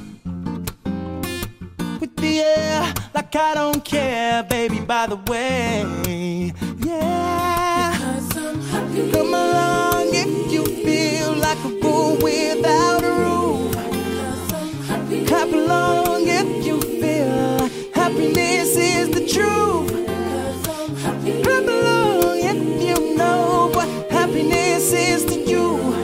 [2.00, 6.52] With the air, like I don't care, baby, by the way.
[6.78, 7.92] Yeah.
[7.96, 9.12] Because I'm happy.
[9.12, 9.95] Come along
[15.56, 19.90] Along if you feel happiness is the truth.
[21.42, 25.94] Clap along if you know what happiness is to you.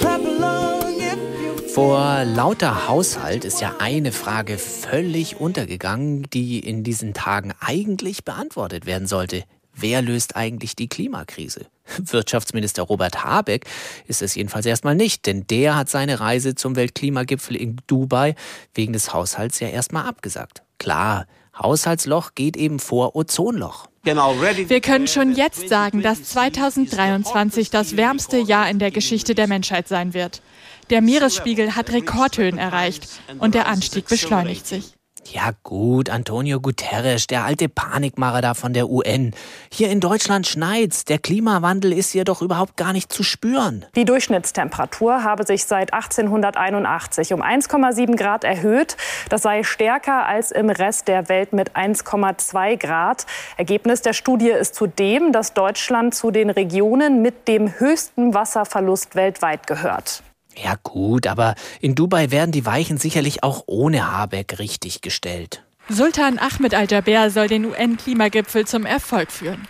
[0.00, 6.82] Clap along if you Vor lauter Haushalt ist ja eine Frage völlig untergegangen, die in
[6.84, 9.44] diesen Tagen eigentlich beantwortet werden sollte.
[9.80, 11.66] Wer löst eigentlich die Klimakrise?
[11.98, 13.64] Wirtschaftsminister Robert Habeck
[14.06, 18.34] ist es jedenfalls erstmal nicht, denn der hat seine Reise zum Weltklimagipfel in Dubai
[18.74, 20.62] wegen des Haushalts ja erstmal abgesagt.
[20.78, 21.26] Klar,
[21.58, 23.88] Haushaltsloch geht eben vor Ozonloch.
[24.02, 29.88] Wir können schon jetzt sagen, dass 2023 das wärmste Jahr in der Geschichte der Menschheit
[29.88, 30.40] sein wird.
[30.88, 34.94] Der Meeresspiegel hat Rekordhöhen erreicht und der Anstieg beschleunigt sich.
[35.32, 39.32] Ja gut, Antonio Guterres, der alte Panikmacher da von der UN.
[39.72, 41.04] Hier in Deutschland schneit's.
[41.04, 43.86] Der Klimawandel ist hier doch überhaupt gar nicht zu spüren.
[43.94, 48.96] Die Durchschnittstemperatur habe sich seit 1881 um 1,7 Grad erhöht.
[49.28, 53.24] Das sei stärker als im Rest der Welt mit 1,2 Grad.
[53.56, 59.68] Ergebnis der Studie ist zudem, dass Deutschland zu den Regionen mit dem höchsten Wasserverlust weltweit
[59.68, 60.24] gehört.
[60.56, 65.62] Ja gut, aber in Dubai werden die Weichen sicherlich auch ohne Habeck richtig gestellt.
[65.88, 69.66] Sultan Ahmed Al-Jaber soll den UN-Klimagipfel zum Erfolg führen.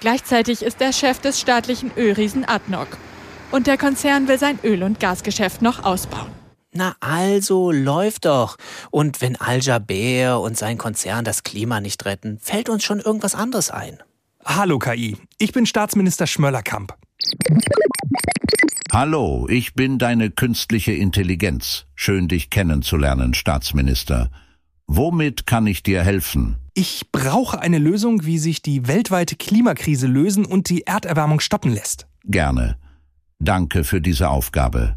[0.00, 2.88] Gleichzeitig ist er Chef des staatlichen Ölriesen ADNOC.
[3.50, 6.30] Und der Konzern will sein Öl- und Gasgeschäft noch ausbauen.
[6.72, 8.56] Na also, läuft doch.
[8.90, 13.70] Und wenn Al-Jaber und sein Konzern das Klima nicht retten, fällt uns schon irgendwas anderes
[13.70, 14.02] ein.
[14.44, 16.94] Hallo KI, ich bin Staatsminister Schmöllerkamp.
[18.94, 21.86] Hallo, ich bin deine künstliche Intelligenz.
[21.96, 24.30] Schön dich kennenzulernen, Staatsminister.
[24.86, 26.58] Womit kann ich dir helfen?
[26.74, 32.06] Ich brauche eine Lösung, wie sich die weltweite Klimakrise lösen und die Erderwärmung stoppen lässt.
[32.22, 32.76] Gerne.
[33.40, 34.94] Danke für diese Aufgabe.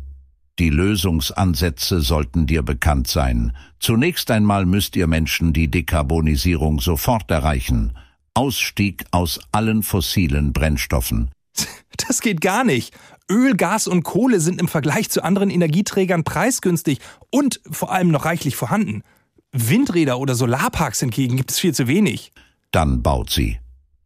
[0.60, 3.58] Die Lösungsansätze sollten dir bekannt sein.
[3.80, 7.98] Zunächst einmal müsst ihr Menschen die Dekarbonisierung sofort erreichen.
[8.36, 11.32] Ausstieg aus allen fossilen Brennstoffen.
[12.08, 12.94] Das geht gar nicht.
[13.30, 18.26] Öl, Gas und Kohle sind im Vergleich zu anderen Energieträgern preisgünstig und vor allem noch
[18.26, 19.04] reichlich vorhanden.
[19.52, 22.32] Windräder oder Solarparks hingegen gibt es viel zu wenig.
[22.72, 23.60] Dann baut sie.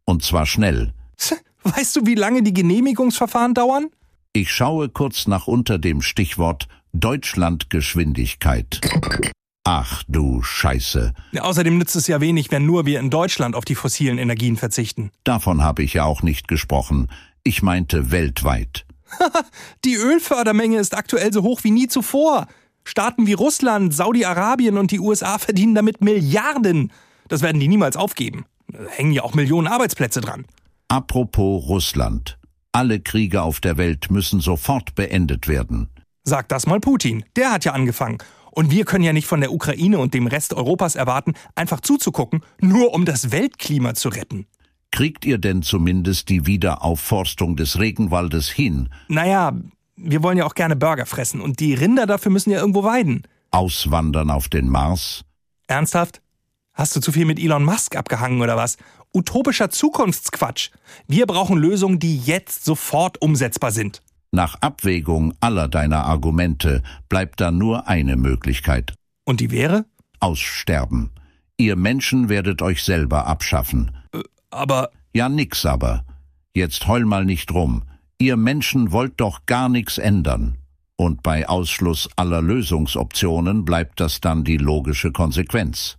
[0.04, 0.92] Und zwar schnell.
[1.62, 3.88] Weißt du, wie lange die Genehmigungsverfahren dauern?
[4.32, 8.80] Ich schaue kurz nach unter dem Stichwort Deutschlandgeschwindigkeit.
[9.64, 11.12] Ach du Scheiße.
[11.38, 15.12] Außerdem nützt es ja wenig, wenn nur wir in Deutschland auf die fossilen Energien verzichten.
[15.22, 17.08] Davon habe ich ja auch nicht gesprochen.
[17.44, 18.84] Ich meinte weltweit.
[19.84, 22.46] die Ölfördermenge ist aktuell so hoch wie nie zuvor.
[22.84, 26.92] Staaten wie Russland, Saudi-Arabien und die USA verdienen damit Milliarden.
[27.28, 28.44] Das werden die niemals aufgeben.
[28.68, 30.44] Da hängen ja auch Millionen Arbeitsplätze dran.
[30.88, 32.38] Apropos Russland.
[32.72, 35.88] Alle Kriege auf der Welt müssen sofort beendet werden.
[36.24, 37.24] Sag das mal Putin.
[37.36, 38.18] Der hat ja angefangen.
[38.50, 42.42] Und wir können ja nicht von der Ukraine und dem Rest Europas erwarten, einfach zuzugucken,
[42.60, 44.46] nur um das Weltklima zu retten.
[44.92, 48.90] Kriegt ihr denn zumindest die Wiederaufforstung des Regenwaldes hin?
[49.08, 49.52] Naja,
[49.96, 53.22] wir wollen ja auch gerne Burger fressen und die Rinder dafür müssen ja irgendwo weiden.
[53.50, 55.24] Auswandern auf den Mars?
[55.66, 56.20] Ernsthaft?
[56.74, 58.76] Hast du zu viel mit Elon Musk abgehangen oder was?
[59.14, 60.70] Utopischer Zukunftsquatsch.
[61.08, 64.02] Wir brauchen Lösungen, die jetzt sofort umsetzbar sind.
[64.30, 68.92] Nach Abwägung aller deiner Argumente bleibt da nur eine Möglichkeit.
[69.24, 69.86] Und die wäre?
[70.20, 71.10] Aussterben.
[71.56, 73.90] Ihr Menschen werdet euch selber abschaffen.
[74.52, 74.90] Aber.
[75.14, 76.04] Ja, nix aber.
[76.54, 77.84] Jetzt heul mal nicht rum.
[78.18, 80.58] Ihr Menschen wollt doch gar nichts ändern.
[80.96, 85.96] Und bei Ausschluss aller Lösungsoptionen bleibt das dann die logische Konsequenz.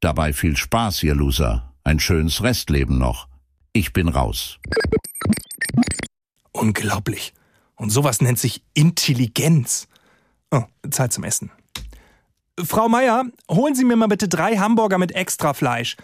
[0.00, 1.74] Dabei viel Spaß, ihr Loser.
[1.84, 3.28] Ein schönes Restleben noch.
[3.72, 4.58] Ich bin raus.
[6.52, 7.34] Unglaublich.
[7.74, 9.88] Und sowas nennt sich Intelligenz.
[10.50, 11.50] Oh, Zeit zum Essen.
[12.64, 15.96] Frau Meier, holen Sie mir mal bitte drei Hamburger mit extra Fleisch.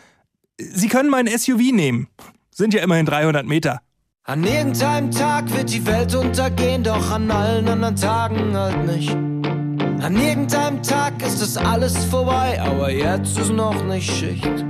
[0.58, 2.08] Sie können mein SUV nehmen.
[2.50, 3.80] Sind ja immerhin 300 Meter.
[4.22, 9.10] An irgendeinem Tag wird die Welt untergehen, doch an allen anderen Tagen halt nicht.
[9.10, 14.64] An irgendeinem Tag ist es alles vorbei, aber jetzt ist noch nicht Schicht.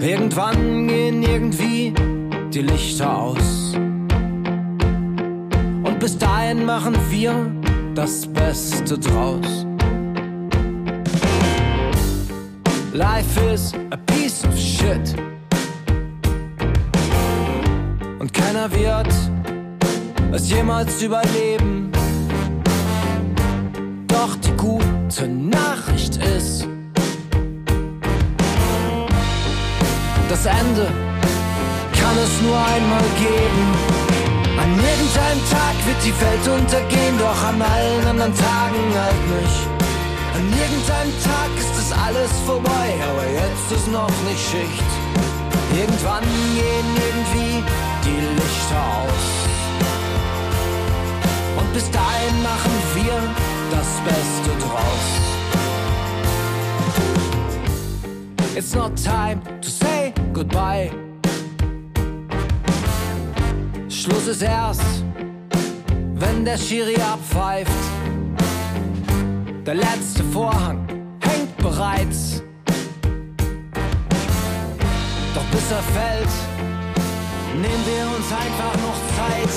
[0.00, 1.92] Irgendwann gehen irgendwie
[2.52, 3.74] die Lichter aus.
[3.74, 7.50] Und bis dahin machen wir
[7.94, 9.66] das Beste draus.
[12.92, 15.14] Life is a piece of shit.
[18.18, 19.12] Und keiner wird
[20.32, 21.90] es jemals überleben.
[24.06, 26.66] Doch die gute Nachricht ist,
[30.28, 30.86] das Ende
[31.98, 33.64] kann es nur einmal geben.
[34.62, 39.77] An irgendeinem Tag wird die Welt untergehen, doch an allen anderen Tagen halt nicht.
[40.38, 44.90] An irgendeinem Tag ist es alles vorbei, aber jetzt ist noch nicht Schicht.
[45.76, 46.22] Irgendwann
[46.54, 47.64] gehen irgendwie
[48.04, 49.24] die Lichter aus.
[51.58, 53.18] Und bis dahin machen wir
[53.72, 55.06] das Beste draus.
[58.54, 60.92] It's not time to say goodbye.
[63.88, 65.02] Schluss ist erst,
[66.14, 67.97] wenn der Schiri abpfeift.
[69.68, 70.88] Der letzte Vorhang
[71.20, 72.42] hängt bereits.
[75.34, 76.28] Doch bis er fällt,
[77.52, 79.52] nehmen wir uns einfach noch Zeit.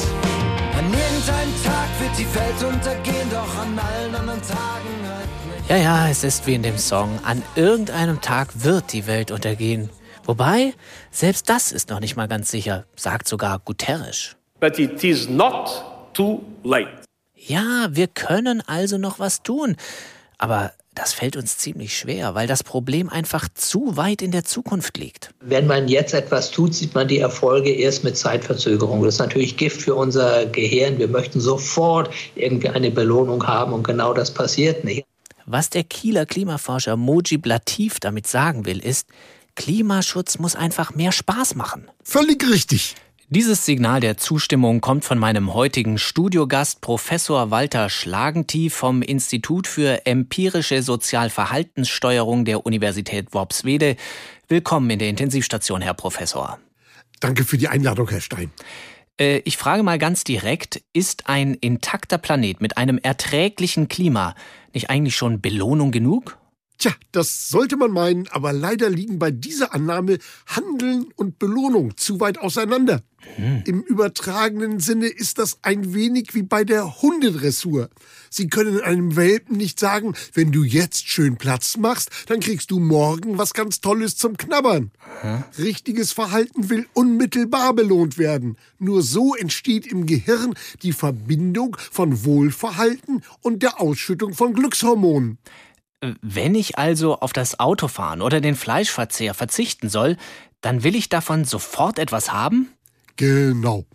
[0.77, 5.69] An irgendeinem Tag wird die Welt untergehen, doch an allen anderen Tagen halt nicht.
[5.69, 7.17] Ja, ja, es ist wie in dem Song.
[7.23, 9.89] An irgendeinem Tag wird die Welt untergehen.
[10.25, 10.73] Wobei,
[11.11, 14.35] selbst das ist noch nicht mal ganz sicher, sagt sogar Guterres.
[14.59, 17.00] But it is not too late.
[17.47, 19.75] Ja, wir können also noch was tun.
[20.37, 24.97] Aber das fällt uns ziemlich schwer, weil das Problem einfach zu weit in der Zukunft
[24.97, 25.33] liegt.
[25.39, 29.03] Wenn man jetzt etwas tut, sieht man die Erfolge erst mit Zeitverzögerung.
[29.03, 30.99] Das ist natürlich Gift für unser Gehirn.
[30.99, 35.05] Wir möchten sofort irgendwie eine Belohnung haben und genau das passiert nicht.
[35.45, 39.07] Was der Kieler Klimaforscher Mojib Latif damit sagen will, ist,
[39.55, 41.89] Klimaschutz muss einfach mehr Spaß machen.
[42.03, 42.95] Völlig richtig.
[43.33, 50.05] Dieses Signal der Zustimmung kommt von meinem heutigen Studiogast Professor Walter Schlagentief vom Institut für
[50.05, 53.95] empirische Sozialverhaltenssteuerung der Universität Worpswede.
[54.49, 56.59] Willkommen in der Intensivstation, Herr Professor.
[57.21, 58.51] Danke für die Einladung, Herr Stein.
[59.17, 64.35] Äh, ich frage mal ganz direkt, ist ein intakter Planet mit einem erträglichen Klima
[64.73, 66.37] nicht eigentlich schon Belohnung genug?
[66.81, 70.17] Tja, das sollte man meinen, aber leider liegen bei dieser Annahme
[70.47, 73.03] Handeln und Belohnung zu weit auseinander.
[73.35, 73.61] Hm.
[73.67, 77.91] Im übertragenen Sinne ist das ein wenig wie bei der Hundedressur.
[78.31, 82.79] Sie können einem Welpen nicht sagen, wenn du jetzt schön Platz machst, dann kriegst du
[82.79, 84.89] morgen was ganz Tolles zum Knabbern.
[85.21, 85.43] Hm.
[85.59, 88.57] Richtiges Verhalten will unmittelbar belohnt werden.
[88.79, 95.37] Nur so entsteht im Gehirn die Verbindung von Wohlverhalten und der Ausschüttung von Glückshormonen.
[96.21, 100.17] Wenn ich also auf das Autofahren oder den Fleischverzehr verzichten soll,
[100.61, 102.69] dann will ich davon sofort etwas haben?
[103.17, 103.85] Genau.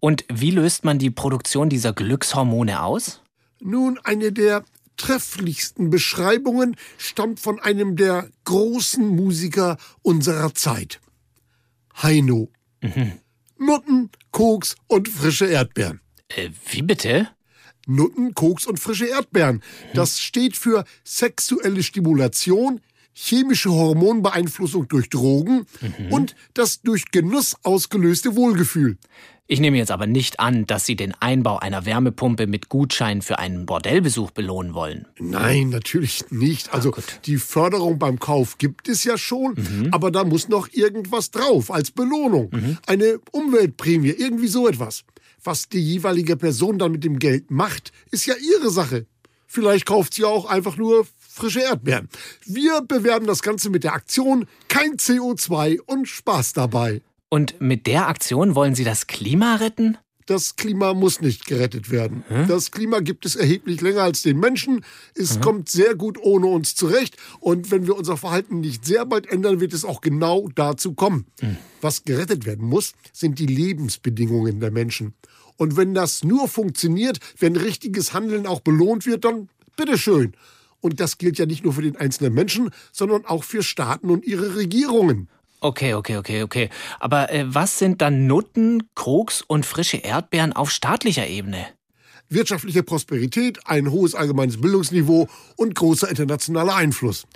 [0.00, 3.20] Und wie löst man die Produktion dieser Glückshormone aus?
[3.60, 4.64] Nun, eine der
[4.96, 11.00] trefflichsten Beschreibungen stammt von einem der großen Musiker unserer Zeit.
[12.02, 12.50] Heino.
[12.80, 13.12] Mhm.
[13.58, 16.00] Nutten, Koks und frische Erdbeeren.
[16.28, 17.28] Äh, wie bitte?
[17.90, 19.62] Nutten, Koks und frische Erdbeeren.
[19.94, 22.80] Das steht für sexuelle Stimulation,
[23.12, 26.12] chemische Hormonbeeinflussung durch Drogen mhm.
[26.12, 28.96] und das durch Genuss ausgelöste Wohlgefühl.
[29.52, 33.40] Ich nehme jetzt aber nicht an, dass Sie den Einbau einer Wärmepumpe mit Gutschein für
[33.40, 35.08] einen Bordellbesuch belohnen wollen.
[35.18, 36.72] Nein, natürlich nicht.
[36.72, 39.88] Also Ach, die Förderung beim Kauf gibt es ja schon, mhm.
[39.90, 42.50] aber da muss noch irgendwas drauf als Belohnung.
[42.52, 42.78] Mhm.
[42.86, 45.02] Eine Umweltprämie, irgendwie so etwas.
[45.42, 49.06] Was die jeweilige Person dann mit dem Geld macht, ist ja ihre Sache.
[49.46, 52.08] Vielleicht kauft sie auch einfach nur frische Erdbeeren.
[52.44, 57.02] Wir bewerben das Ganze mit der Aktion Kein CO2 und Spaß dabei.
[57.28, 59.96] Und mit der Aktion wollen Sie das Klima retten?
[60.26, 62.22] Das Klima muss nicht gerettet werden.
[62.28, 62.46] Hm?
[62.46, 64.84] Das Klima gibt es erheblich länger als den Menschen.
[65.16, 65.40] Es hm?
[65.40, 67.16] kommt sehr gut ohne uns zurecht.
[67.40, 71.26] Und wenn wir unser Verhalten nicht sehr bald ändern, wird es auch genau dazu kommen.
[71.40, 71.56] Hm.
[71.80, 75.14] Was gerettet werden muss, sind die Lebensbedingungen der Menschen.
[75.56, 80.34] Und wenn das nur funktioniert, wenn richtiges Handeln auch belohnt wird, dann bitteschön.
[80.80, 84.24] Und das gilt ja nicht nur für den einzelnen Menschen, sondern auch für Staaten und
[84.24, 85.28] ihre Regierungen.
[85.60, 86.70] Okay, okay, okay, okay.
[87.00, 91.66] Aber äh, was sind dann Nutten, Koks und frische Erdbeeren auf staatlicher Ebene?
[92.30, 97.26] Wirtschaftliche Prosperität, ein hohes allgemeines Bildungsniveau und großer internationaler Einfluss.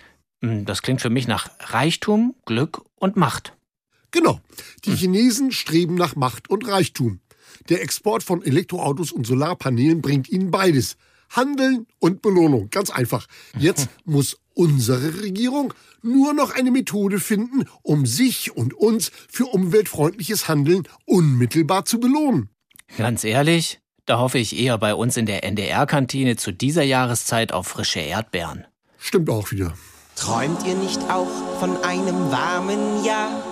[0.42, 3.52] Hm, das klingt für mich nach Reichtum, Glück und Macht.
[4.10, 4.40] Genau.
[4.84, 4.94] Die.
[4.94, 7.20] Chinesen streben nach Macht und Reichtum.
[7.68, 10.96] Der Export von Elektroautos und Solarpanelen bringt ihnen beides.
[11.30, 12.70] Handeln und Belohnung.
[12.70, 13.26] Ganz einfach.
[13.58, 20.48] Jetzt muss unsere Regierung nur noch eine Methode finden, um sich und uns für umweltfreundliches
[20.48, 22.50] Handeln unmittelbar zu belohnen.
[22.96, 27.66] Ganz ehrlich, da hoffe ich eher bei uns in der NDR-Kantine zu dieser Jahreszeit auf
[27.66, 28.66] frische Erdbeeren.
[28.98, 29.74] Stimmt auch wieder.
[30.14, 33.42] Träumt ihr nicht auch von einem warmen Jahr.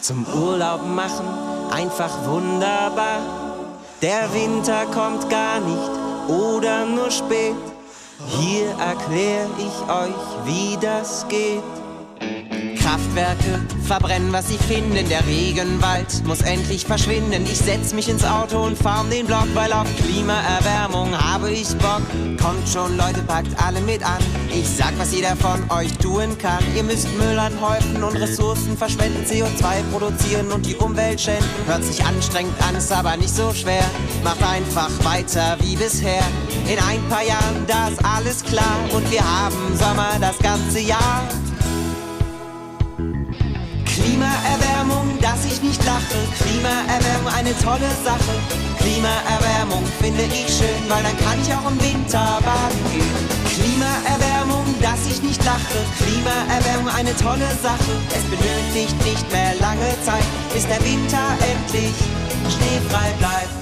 [0.00, 1.26] Zum Urlaub machen,
[1.70, 3.39] einfach wunderbar.
[4.02, 5.90] Der Winter kommt gar nicht
[6.26, 7.54] oder nur spät.
[8.26, 11.79] Hier erklär ich euch, wie das geht.
[12.90, 15.08] Kraftwerke verbrennen, was sie finden.
[15.08, 17.44] Der Regenwald muss endlich verschwinden.
[17.44, 21.68] Ich setz mich ins Auto und fahr um den Block, weil auf Klimaerwärmung habe ich
[21.76, 22.02] Bock.
[22.42, 24.18] Kommt schon, Leute, packt alle mit an.
[24.52, 26.64] Ich sag, was jeder von euch tun kann.
[26.74, 31.48] Ihr müsst Müll anhäufen und Ressourcen verschwenden, CO2 produzieren und die Umwelt schänden.
[31.66, 33.84] Hört sich anstrengend an, ist aber nicht so schwer.
[34.24, 36.24] Macht einfach weiter wie bisher.
[36.66, 41.28] In ein paar Jahren, da ist alles klar und wir haben Sommer das ganze Jahr.
[44.02, 46.18] Klimaerwärmung, dass ich nicht lache.
[46.40, 48.34] Klimaerwärmung, eine tolle Sache.
[48.78, 53.40] Klimaerwärmung finde ich schön, weil dann kann ich auch im Winter baden gehen.
[53.54, 55.78] Klimaerwärmung, dass ich nicht lache.
[56.00, 57.92] Klimaerwärmung, eine tolle Sache.
[58.16, 61.94] Es benötigt nicht mehr lange Zeit, bis der Winter endlich
[62.48, 63.59] schneefrei bleibt.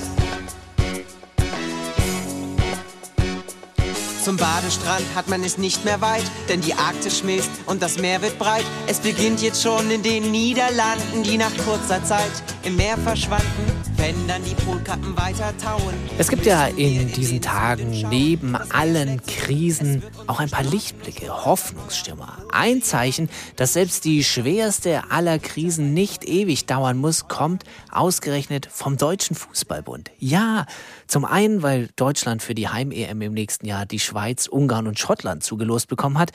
[4.29, 8.21] Zum Badestrand hat man es nicht mehr weit, denn die Arktis schmilzt und das Meer
[8.21, 8.67] wird breit.
[8.87, 12.31] Es beginnt jetzt schon in den Niederlanden, die nach kurzer Zeit
[12.63, 15.95] im Meer verschwanden, wenn dann die Polkappen weiter tauen.
[16.19, 22.37] Es gibt ja in diesen Tagen neben allen Krisen auch ein paar Lichtblicke, Hoffnungsschimmer.
[22.53, 28.97] Ein Zeichen, dass selbst die schwerste aller Krisen nicht ewig dauern muss, kommt ausgerechnet vom
[28.97, 30.11] Deutschen Fußballbund.
[30.19, 30.67] Ja,
[31.07, 35.43] zum einen, weil Deutschland für die Heim-EM im nächsten Jahr die Schweiz, Ungarn und Schottland
[35.43, 36.33] zugelost bekommen hat,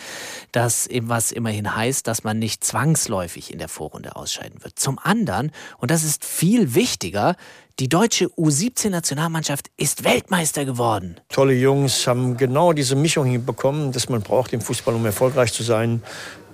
[0.52, 4.80] das was immerhin heißt, dass man nicht zwangsläufig in der Vorrunde ausscheiden wird.
[4.80, 7.36] Zum anderen, und das ist viel wichtiger,
[7.80, 11.20] die deutsche U17-Nationalmannschaft ist Weltmeister geworden.
[11.30, 15.64] Tolle Jungs haben genau diese Mischung hinbekommen, dass man braucht im Fußball, um erfolgreich zu
[15.64, 16.04] sein.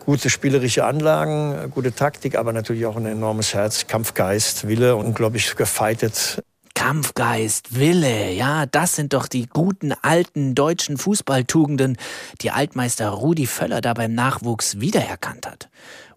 [0.09, 6.41] Gute spielerische Anlagen, gute Taktik, aber natürlich auch ein enormes Herz, Kampfgeist, Wille, unglaublich gefeitet.
[6.73, 11.95] Kampfgeist, Wille, ja, das sind doch die guten alten deutschen Fußballtugenden,
[12.41, 15.69] die Altmeister Rudi Völler da beim Nachwuchs wiedererkannt hat.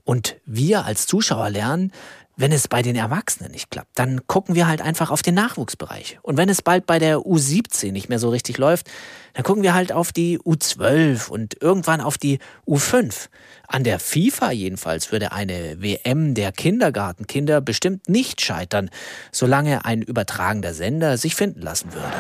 [0.05, 1.93] Und wir als Zuschauer lernen,
[2.35, 6.19] wenn es bei den Erwachsenen nicht klappt, dann gucken wir halt einfach auf den Nachwuchsbereich.
[6.23, 8.89] Und wenn es bald bei der U17 nicht mehr so richtig läuft,
[9.35, 13.29] dann gucken wir halt auf die U12 und irgendwann auf die U5.
[13.69, 18.91] An der FIFA jedenfalls würde eine WM der Kindergartenkinder bestimmt nicht scheitern,
[19.31, 22.13] solange ein übertragender Sender sich finden lassen würde.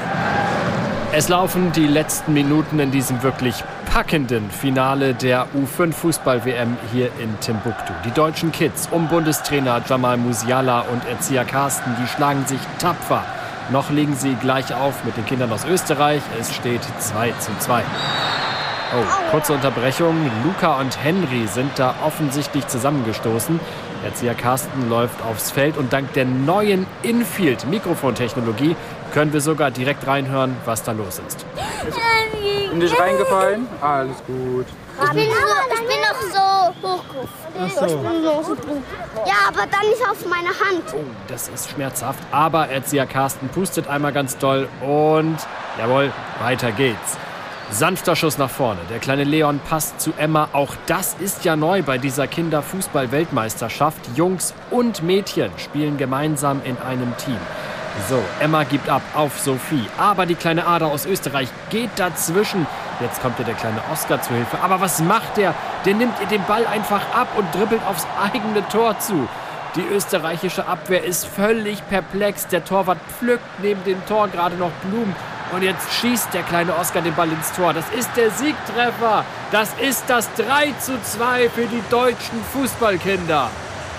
[1.14, 7.38] Es laufen die letzten Minuten in diesem wirklich packenden Finale der U5 Fußball-WM hier in
[7.40, 7.92] Timbuktu.
[8.06, 13.22] Die deutschen Kids um Bundestrainer Jamal Musiala und Erzieher Carsten, die schlagen sich tapfer.
[13.70, 16.22] Noch legen sie gleich auf mit den Kindern aus Österreich.
[16.38, 17.82] Es steht 2 zu 2.
[18.94, 20.30] Oh, kurze Unterbrechung.
[20.44, 23.58] Luca und Henry sind da offensichtlich zusammengestoßen.
[24.04, 28.76] Erzieher Carsten läuft aufs Feld und dank der neuen Infield-Mikrofontechnologie
[29.12, 31.46] können wir sogar direkt reinhören, was da los ist.
[32.72, 33.66] In dich reingefallen?
[33.80, 34.66] Alles gut.
[35.00, 37.28] Ich bin, so, ich bin noch so hochgerufen.
[37.58, 37.86] Ach so.
[37.86, 38.56] Ich bin noch so
[39.26, 40.82] ja, aber dann nicht auf meine Hand.
[40.94, 42.18] Oh, das ist schmerzhaft.
[42.30, 45.36] Aber Erzieher Carsten pustet einmal ganz doll und
[45.78, 47.16] jawohl, weiter geht's.
[47.70, 48.80] Sanfter Schuss nach vorne.
[48.90, 50.48] Der kleine Leon passt zu Emma.
[50.52, 53.98] Auch das ist ja neu bei dieser Kinderfußball-Weltmeisterschaft.
[54.14, 57.38] Jungs und Mädchen spielen gemeinsam in einem Team.
[58.10, 59.86] So, Emma gibt ab auf Sophie.
[59.96, 62.66] Aber die kleine Ada aus Österreich geht dazwischen.
[63.00, 64.58] Jetzt kommt ihr der kleine Oscar zu Hilfe.
[64.62, 65.54] Aber was macht der?
[65.84, 69.28] Der nimmt ihr den Ball einfach ab und dribbelt aufs eigene Tor zu.
[69.74, 72.46] Die österreichische Abwehr ist völlig perplex.
[72.46, 75.16] Der Torwart pflückt neben dem Tor gerade noch Blumen.
[75.52, 77.72] Und jetzt schießt der kleine Oscar den Ball ins Tor.
[77.72, 79.24] Das ist der Siegtreffer.
[79.50, 83.50] Das ist das 3 zu 2 für die deutschen Fußballkinder.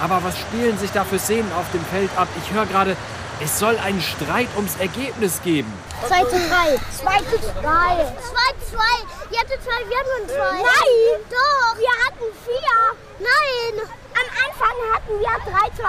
[0.01, 2.27] Aber was spielen sich da für Szenen auf dem Feld ab?
[2.43, 2.95] Ich höre gerade,
[3.43, 5.71] es soll einen Streit ums Ergebnis geben.
[6.07, 6.39] 2 zu 3.
[6.91, 7.51] 2 zu 2.
[7.51, 8.83] 2 zu 2.
[9.31, 10.55] Ihr hattet zwei, wir hatten zwei.
[10.63, 11.21] Nein.
[11.29, 11.77] Doch.
[11.77, 12.77] Wir hatten vier.
[13.19, 13.89] Nein.
[14.13, 15.83] Am Anfang hatten wir 3 zu,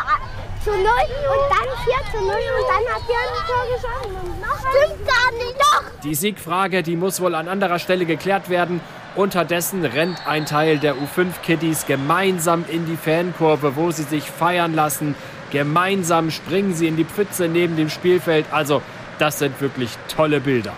[0.64, 4.24] zu 0 und dann 4 zu 0 und dann hat ihr ein Tor geschossen.
[4.60, 5.56] Stimmt gar nicht.
[5.58, 5.82] Doch.
[6.02, 8.80] Die Siegfrage, die muss wohl an anderer Stelle geklärt werden.
[9.16, 15.14] Unterdessen rennt ein Teil der U5-Kiddies gemeinsam in die Fankurve, wo sie sich feiern lassen.
[15.54, 18.44] Gemeinsam springen sie in die Pfütze neben dem Spielfeld.
[18.50, 18.82] Also,
[19.20, 20.72] das sind wirklich tolle Bilder.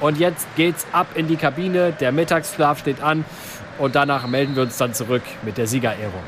[0.00, 1.94] Und jetzt geht's ab in die Kabine.
[1.98, 3.24] Der Mittagsschlaf steht an.
[3.78, 6.22] Und danach melden wir uns dann zurück mit der Siegerehrung.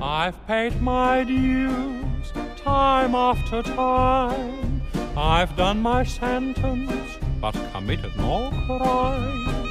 [0.00, 2.32] I've paid my dues
[2.62, 4.82] time after time.
[5.16, 9.68] I've done my sentence, but committed no crime.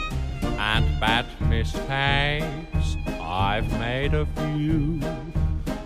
[0.58, 5.00] And bad mistakes, I've made a few.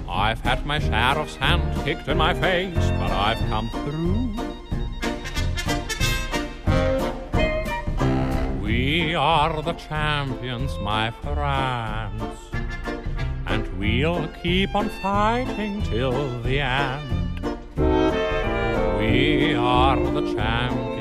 [0.08, 4.54] I've had my share of sand kicked in my face, but I've come through.
[8.62, 12.38] We are the champions, my friends,
[13.48, 17.58] and we'll keep on fighting till the end.
[19.00, 20.93] We are the champions,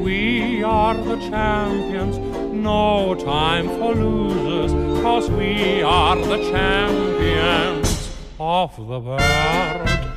[0.00, 2.16] we are the champions,
[2.52, 4.72] no time for losers,
[5.02, 10.09] cause we are the champions of the world.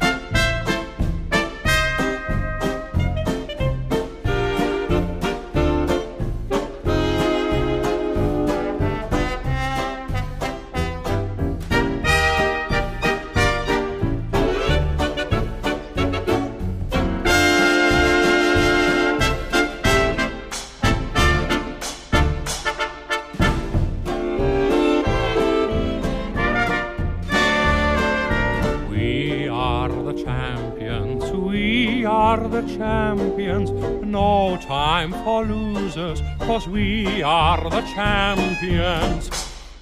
[36.53, 39.27] Cause we are the champions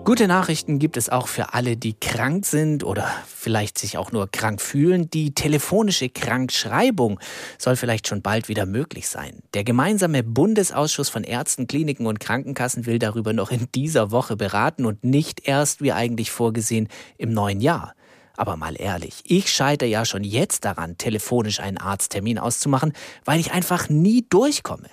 [0.06, 4.30] Gute Nachrichten gibt es auch für alle, die krank sind oder vielleicht sich auch nur
[4.30, 5.10] krank fühlen.
[5.10, 7.20] Die telefonische Krankschreibung
[7.58, 9.42] soll vielleicht schon bald wieder möglich sein.
[9.56, 14.86] Der gemeinsame Bundesausschuss von Ärzten, Kliniken und Krankenkassen will darüber noch in dieser Woche beraten
[14.86, 16.88] und nicht erst, wie eigentlich vorgesehen,
[17.18, 17.96] im neuen Jahr.
[18.38, 22.94] Aber mal ehrlich, ich scheitere ja schon jetzt daran, telefonisch einen Arzttermin auszumachen,
[23.24, 24.90] weil ich einfach nie durchkomme.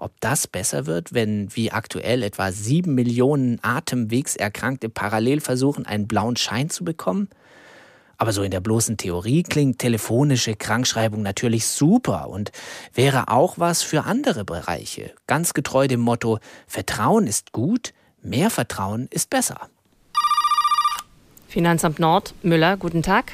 [0.00, 6.36] Ob das besser wird, wenn wie aktuell etwa sieben Millionen Atemwegserkrankte parallel versuchen, einen blauen
[6.36, 7.28] Schein zu bekommen?
[8.16, 12.50] Aber so in der bloßen Theorie klingt telefonische Krankschreibung natürlich super und
[12.94, 15.12] wäre auch was für andere Bereiche.
[15.26, 17.92] Ganz getreu dem Motto, Vertrauen ist gut,
[18.22, 19.68] mehr Vertrauen ist besser.
[21.46, 23.32] Finanzamt Nord, Müller, guten Tag.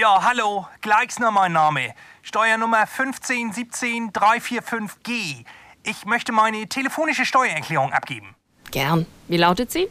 [0.00, 1.92] Ja, hallo, Gleixner mein Name.
[2.22, 5.44] Steuernummer 1517345G.
[5.88, 8.34] Ich möchte meine telefonische Steuererklärung abgeben.
[8.70, 9.06] Gern.
[9.26, 9.88] Wie lautet sie?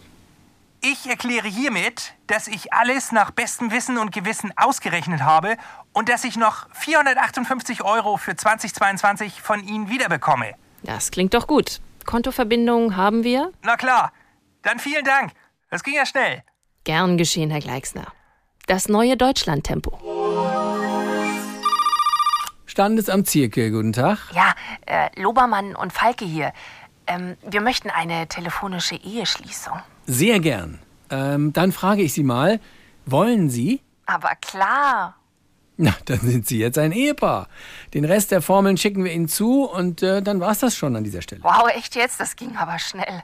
[0.81, 5.57] Ich erkläre hiermit, dass ich alles nach bestem Wissen und Gewissen ausgerechnet habe
[5.93, 10.53] und dass ich noch 458 Euro für 2022 von Ihnen wiederbekomme.
[10.83, 11.81] Das klingt doch gut.
[12.05, 13.51] Kontoverbindung haben wir?
[13.63, 14.13] Na klar.
[14.61, 15.31] Dann vielen Dank.
[15.71, 16.43] Das ging ja schnell.
[16.83, 18.05] Gern geschehen, Herr Gleixner.
[18.67, 19.97] Das neue Deutschland-Tempo.
[22.77, 24.19] Standesamt Zierke, guten Tag.
[24.35, 24.53] Ja,
[24.85, 26.53] äh, Lobermann und Falke hier.
[27.07, 29.79] Ähm, wir möchten eine telefonische Eheschließung.
[30.05, 30.77] Sehr gern.
[31.09, 32.59] Ähm, dann frage ich Sie mal,
[33.07, 33.81] wollen Sie?
[34.05, 35.15] Aber klar.
[35.77, 37.47] Na, dann sind Sie jetzt ein Ehepaar.
[37.95, 41.03] Den Rest der Formeln schicken wir Ihnen zu und äh, dann war's das schon an
[41.03, 41.41] dieser Stelle.
[41.43, 42.19] Wow, echt jetzt?
[42.19, 43.23] Das ging aber schnell.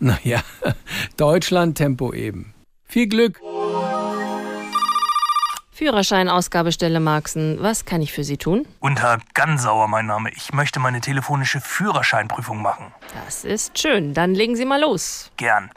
[0.00, 0.42] Naja,
[1.16, 2.52] Deutschland-Tempo eben.
[2.84, 3.40] Viel Glück.
[5.72, 8.66] Führerscheinausgabestelle Marxen, was kann ich für Sie tun?
[8.78, 10.30] Unter Gansauer mein Name.
[10.36, 12.92] Ich möchte meine telefonische Führerscheinprüfung machen.
[13.24, 14.12] Das ist schön.
[14.12, 15.30] Dann legen Sie mal los.
[15.38, 15.70] Gern.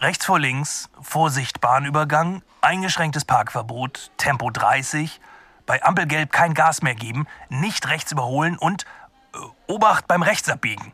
[0.00, 5.20] Rechts vor links, Vorsicht Bahnübergang, eingeschränktes Parkverbot, Tempo 30,
[5.66, 8.84] bei Ampelgelb kein Gas mehr geben, nicht rechts überholen und
[9.34, 9.38] äh,
[9.72, 10.92] Obacht beim Rechtsabbiegen.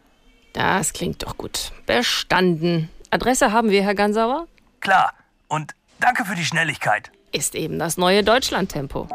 [0.53, 1.73] Das klingt doch gut.
[1.87, 2.91] Bestanden.
[3.11, 4.49] Adresse haben wir, Herr Gansauer?
[4.81, 5.13] Klar.
[5.49, 7.11] Und danke für die Schnelligkeit.
[7.33, 9.09] Ist eben das neue Deutschland-Tempo.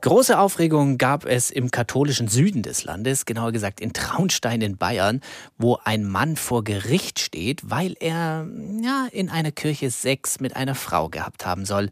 [0.00, 5.20] Große Aufregung gab es im katholischen Süden des Landes, genauer gesagt in Traunstein in Bayern,
[5.56, 8.46] wo ein Mann vor Gericht steht, weil er
[8.80, 11.90] ja, in einer Kirche Sex mit einer Frau gehabt haben soll.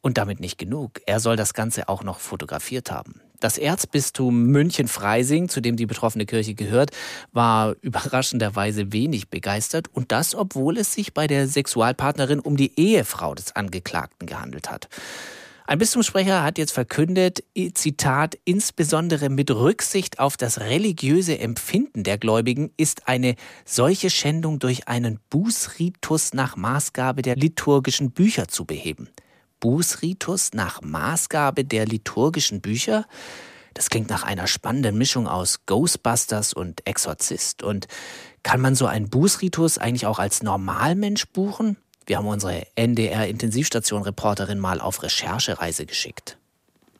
[0.00, 1.00] Und damit nicht genug.
[1.06, 3.20] Er soll das Ganze auch noch fotografiert haben.
[3.40, 6.90] Das Erzbistum München-Freising, zu dem die betroffene Kirche gehört,
[7.32, 13.34] war überraschenderweise wenig begeistert und das, obwohl es sich bei der Sexualpartnerin um die Ehefrau
[13.34, 14.88] des Angeklagten gehandelt hat.
[15.66, 22.72] Ein Bistumssprecher hat jetzt verkündet, Zitat, insbesondere mit Rücksicht auf das religiöse Empfinden der Gläubigen
[22.76, 29.08] ist eine solche Schändung durch einen Bußritus nach Maßgabe der liturgischen Bücher zu beheben.
[29.60, 33.06] Bußritus nach Maßgabe der liturgischen Bücher?
[33.74, 37.62] Das klingt nach einer spannenden Mischung aus Ghostbusters und Exorzist.
[37.62, 37.86] Und
[38.42, 41.76] kann man so einen Bußritus eigentlich auch als Normalmensch buchen?
[42.06, 46.39] Wir haben unsere NDR-Intensivstation-Reporterin mal auf Recherchereise geschickt.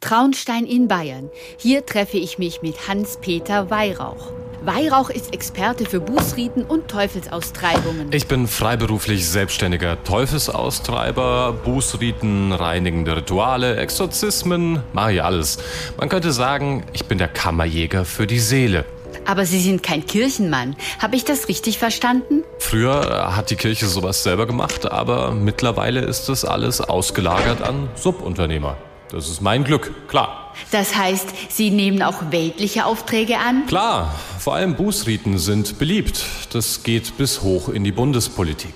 [0.00, 1.30] Traunstein in Bayern.
[1.58, 4.32] Hier treffe ich mich mit Hans-Peter Weihrauch.
[4.62, 8.12] Weihrauch ist Experte für Bußriten und Teufelsaustreibungen.
[8.12, 15.58] Ich bin freiberuflich selbstständiger Teufelsaustreiber, Bußriten, reinigende Rituale, Exorzismen, mache ich alles.
[15.98, 18.84] Man könnte sagen, ich bin der Kammerjäger für die Seele.
[19.26, 20.76] Aber Sie sind kein Kirchenmann.
[20.98, 22.42] Habe ich das richtig verstanden?
[22.58, 28.76] Früher hat die Kirche sowas selber gemacht, aber mittlerweile ist das alles ausgelagert an Subunternehmer.
[29.10, 30.52] Das ist mein Glück, klar.
[30.70, 33.66] Das heißt, Sie nehmen auch weltliche Aufträge an?
[33.66, 36.24] Klar, vor allem Bußriten sind beliebt.
[36.52, 38.74] Das geht bis hoch in die Bundespolitik.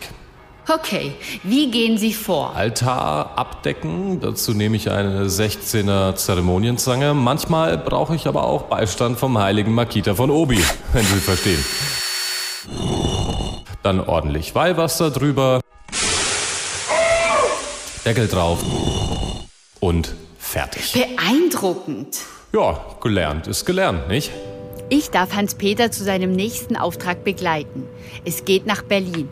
[0.69, 1.13] Okay,
[1.43, 2.57] wie gehen Sie vor?
[2.57, 7.13] Altar abdecken, dazu nehme ich eine 16er Zeremonienzange.
[7.13, 10.59] Manchmal brauche ich aber auch Beistand vom heiligen Makita von Obi,
[10.93, 11.65] wenn Sie verstehen.
[13.83, 15.61] Dann ordentlich Weihwasser drüber.
[18.07, 18.59] Deckel drauf.
[19.81, 20.15] Und
[20.55, 20.93] fertig.
[20.93, 22.19] Beeindruckend.
[22.53, 24.31] Ja, gelernt ist gelernt, nicht?
[24.89, 27.83] Ich darf Hans-Peter zu seinem nächsten Auftrag begleiten.
[28.25, 29.29] Es geht nach Berlin.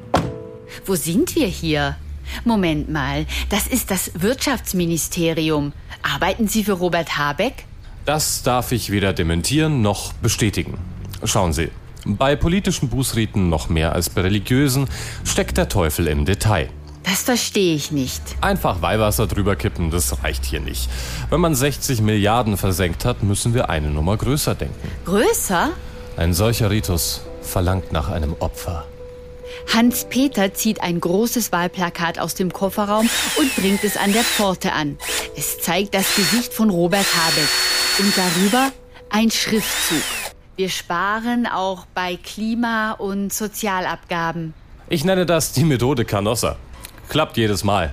[0.85, 1.97] Wo sind wir hier?
[2.45, 5.73] Moment mal, das ist das Wirtschaftsministerium.
[6.03, 7.67] Arbeiten Sie für Robert Habeck?
[8.05, 10.77] Das darf ich weder dementieren noch bestätigen.
[11.23, 11.71] Schauen Sie,
[12.05, 14.89] bei politischen Bußriten noch mehr als bei religiösen
[15.25, 16.69] steckt der Teufel im Detail.
[17.05, 18.23] Das verstehe ich nicht.
[18.41, 20.89] Einfach Weihwasser drüber kippen, das reicht hier nicht.
[21.31, 24.89] Wenn man 60 Milliarden versenkt hat, müssen wir eine Nummer größer denken.
[25.05, 25.71] Größer?
[26.17, 28.87] Ein solcher Ritus verlangt nach einem Opfer.
[29.73, 34.99] Hans-Peter zieht ein großes Wahlplakat aus dem Kofferraum und bringt es an der Pforte an.
[35.37, 37.49] Es zeigt das Gesicht von Robert Habeck.
[37.99, 38.73] Und darüber
[39.11, 40.03] ein Schriftzug.
[40.57, 44.55] Wir sparen auch bei Klima- und Sozialabgaben.
[44.89, 46.57] Ich nenne das die Methode Canossa.
[47.13, 47.93] Klappt jedes Mal.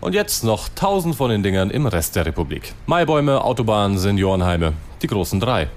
[0.00, 2.74] Und jetzt noch tausend von den Dingern im Rest der Republik.
[2.86, 4.72] Maibäume, Autobahnen, Seniorenheime.
[5.02, 5.68] Die großen drei.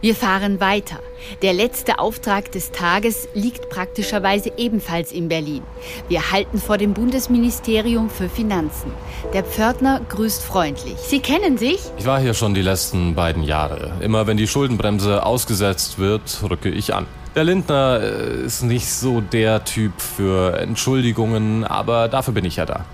[0.00, 1.00] Wir fahren weiter.
[1.42, 5.64] Der letzte Auftrag des Tages liegt praktischerweise ebenfalls in Berlin.
[6.08, 8.92] Wir halten vor dem Bundesministerium für Finanzen.
[9.32, 10.94] Der Pförtner grüßt freundlich.
[10.98, 11.80] Sie kennen sich?
[11.98, 13.90] Ich war hier schon die letzten beiden Jahre.
[14.00, 17.06] Immer wenn die Schuldenbremse ausgesetzt wird, rücke ich an.
[17.34, 22.66] Der Lindner äh, ist nicht so der Typ für Entschuldigungen, aber dafür bin ich ja
[22.66, 22.84] da.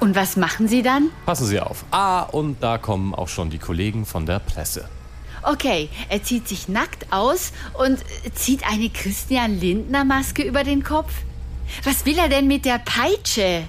[0.00, 1.10] Und was machen Sie dann?
[1.26, 1.84] Passen Sie auf.
[1.90, 4.88] Ah, und da kommen auch schon die Kollegen von der Presse.
[5.42, 7.98] Okay, er zieht sich nackt aus und
[8.34, 11.12] zieht eine Christian Lindner Maske über den Kopf.
[11.84, 13.64] Was will er denn mit der Peitsche?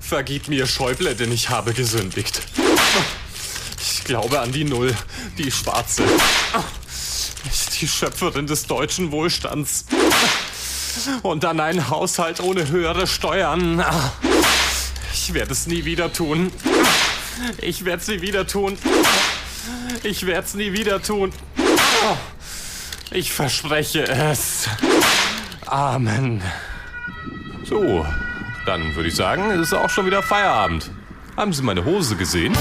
[0.00, 2.42] Vergib mir, Schäuble, denn ich habe gesündigt.
[3.80, 4.94] Ich glaube an die Null,
[5.38, 6.02] die Schwarze.
[7.80, 9.86] Die Schöpferin des deutschen Wohlstands.
[11.22, 13.84] Und an einen Haushalt ohne höhere Steuern.
[15.12, 16.50] Ich werde es nie wieder tun.
[17.58, 18.78] Ich werde es nie wieder tun.
[20.02, 21.32] Ich werde es nie wieder tun.
[23.10, 24.68] Ich verspreche es.
[25.66, 26.42] Amen.
[27.64, 28.06] So,
[28.64, 30.90] dann würde ich sagen, ist auch schon wieder Feierabend.
[31.36, 32.56] Haben Sie meine Hose gesehen?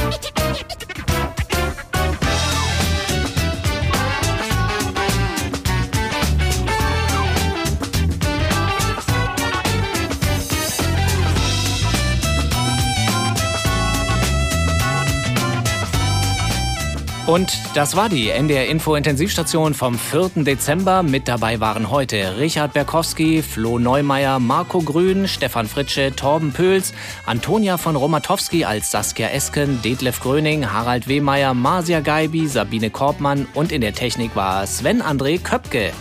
[17.28, 20.44] Und das war die NDR Info Intensivstation vom 4.
[20.44, 21.02] Dezember.
[21.02, 26.94] Mit dabei waren heute Richard Berkowski, Flo Neumeier, Marco Grün, Stefan Fritsche, Torben Pöls,
[27.26, 33.72] Antonia von Romatowski als Saskia Esken, Detlef Gröning, Harald Wehmeier, Marcia Geibi, Sabine Korbmann und
[33.72, 35.94] in der Technik war Sven André Köpke.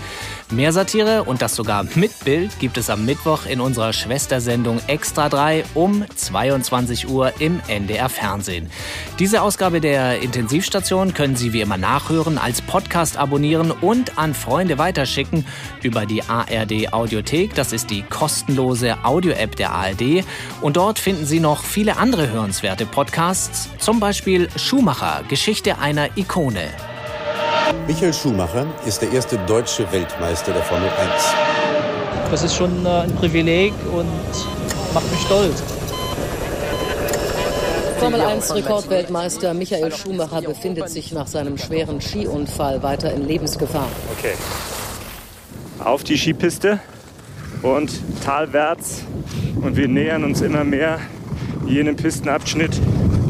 [0.50, 5.30] Mehr Satire und das sogar mit Bild gibt es am Mittwoch in unserer Schwestersendung Extra
[5.30, 8.70] 3 um 22 Uhr im NDR Fernsehen.
[9.18, 14.76] Diese Ausgabe der Intensivstation können Sie wie immer nachhören, als Podcast abonnieren und an Freunde
[14.76, 15.46] weiterschicken
[15.82, 17.54] über die ARD Audiothek.
[17.54, 20.24] Das ist die kostenlose Audio-App der ARD.
[20.60, 26.68] Und dort finden Sie noch viele andere hörenswerte Podcasts, zum Beispiel Schumacher, Geschichte einer Ikone.
[27.86, 31.24] Michael Schumacher ist der erste deutsche Weltmeister der Formel 1.
[32.30, 34.08] Das ist schon äh, ein Privileg und
[34.92, 35.62] macht mich stolz.
[37.98, 43.88] Formel 1 Rekordweltmeister Michael Schumacher befindet sich nach seinem schweren Skiunfall weiter in Lebensgefahr.
[44.18, 44.34] Okay.
[45.78, 46.80] Auf die Skipiste
[47.62, 47.90] und
[48.24, 49.04] talwärts
[49.62, 50.98] und wir nähern uns immer mehr
[51.66, 52.78] jenem Pistenabschnitt,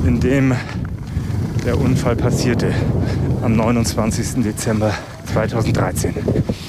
[0.04, 0.56] in dem
[1.64, 2.72] der Unfall passierte
[3.44, 4.42] am 29.
[4.42, 4.94] Dezember
[5.26, 6.14] 2013.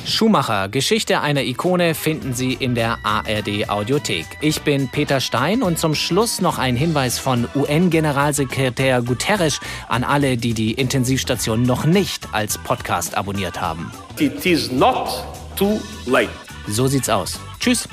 [0.06, 4.26] Schumacher, Geschichte einer Ikone finden Sie in der ARD Audiothek.
[4.42, 10.36] Ich bin Peter Stein und zum Schluss noch ein Hinweis von UN-Generalsekretär Guterres an alle,
[10.36, 13.90] die die Intensivstation noch nicht als Podcast abonniert haben.
[14.20, 15.24] It is not
[15.56, 16.30] too late.
[16.68, 17.40] So sieht's aus.
[17.60, 17.88] Tschüss.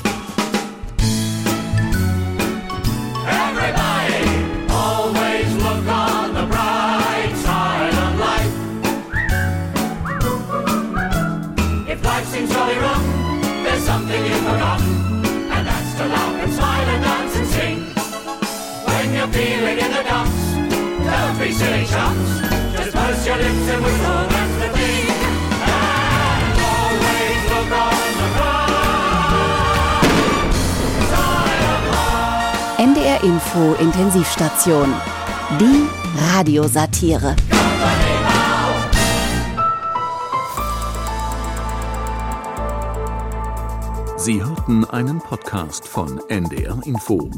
[21.62, 22.30] Don't be silly chumps.
[22.76, 25.06] Just purse your lips and whistle, that's the thing.
[25.70, 28.82] And always look on the bright
[32.78, 34.94] NDR Info Intensivstation.
[35.58, 35.88] Die
[36.34, 37.36] Radiosatire.
[44.16, 47.28] Sie hörten einen Podcast von NDR Info.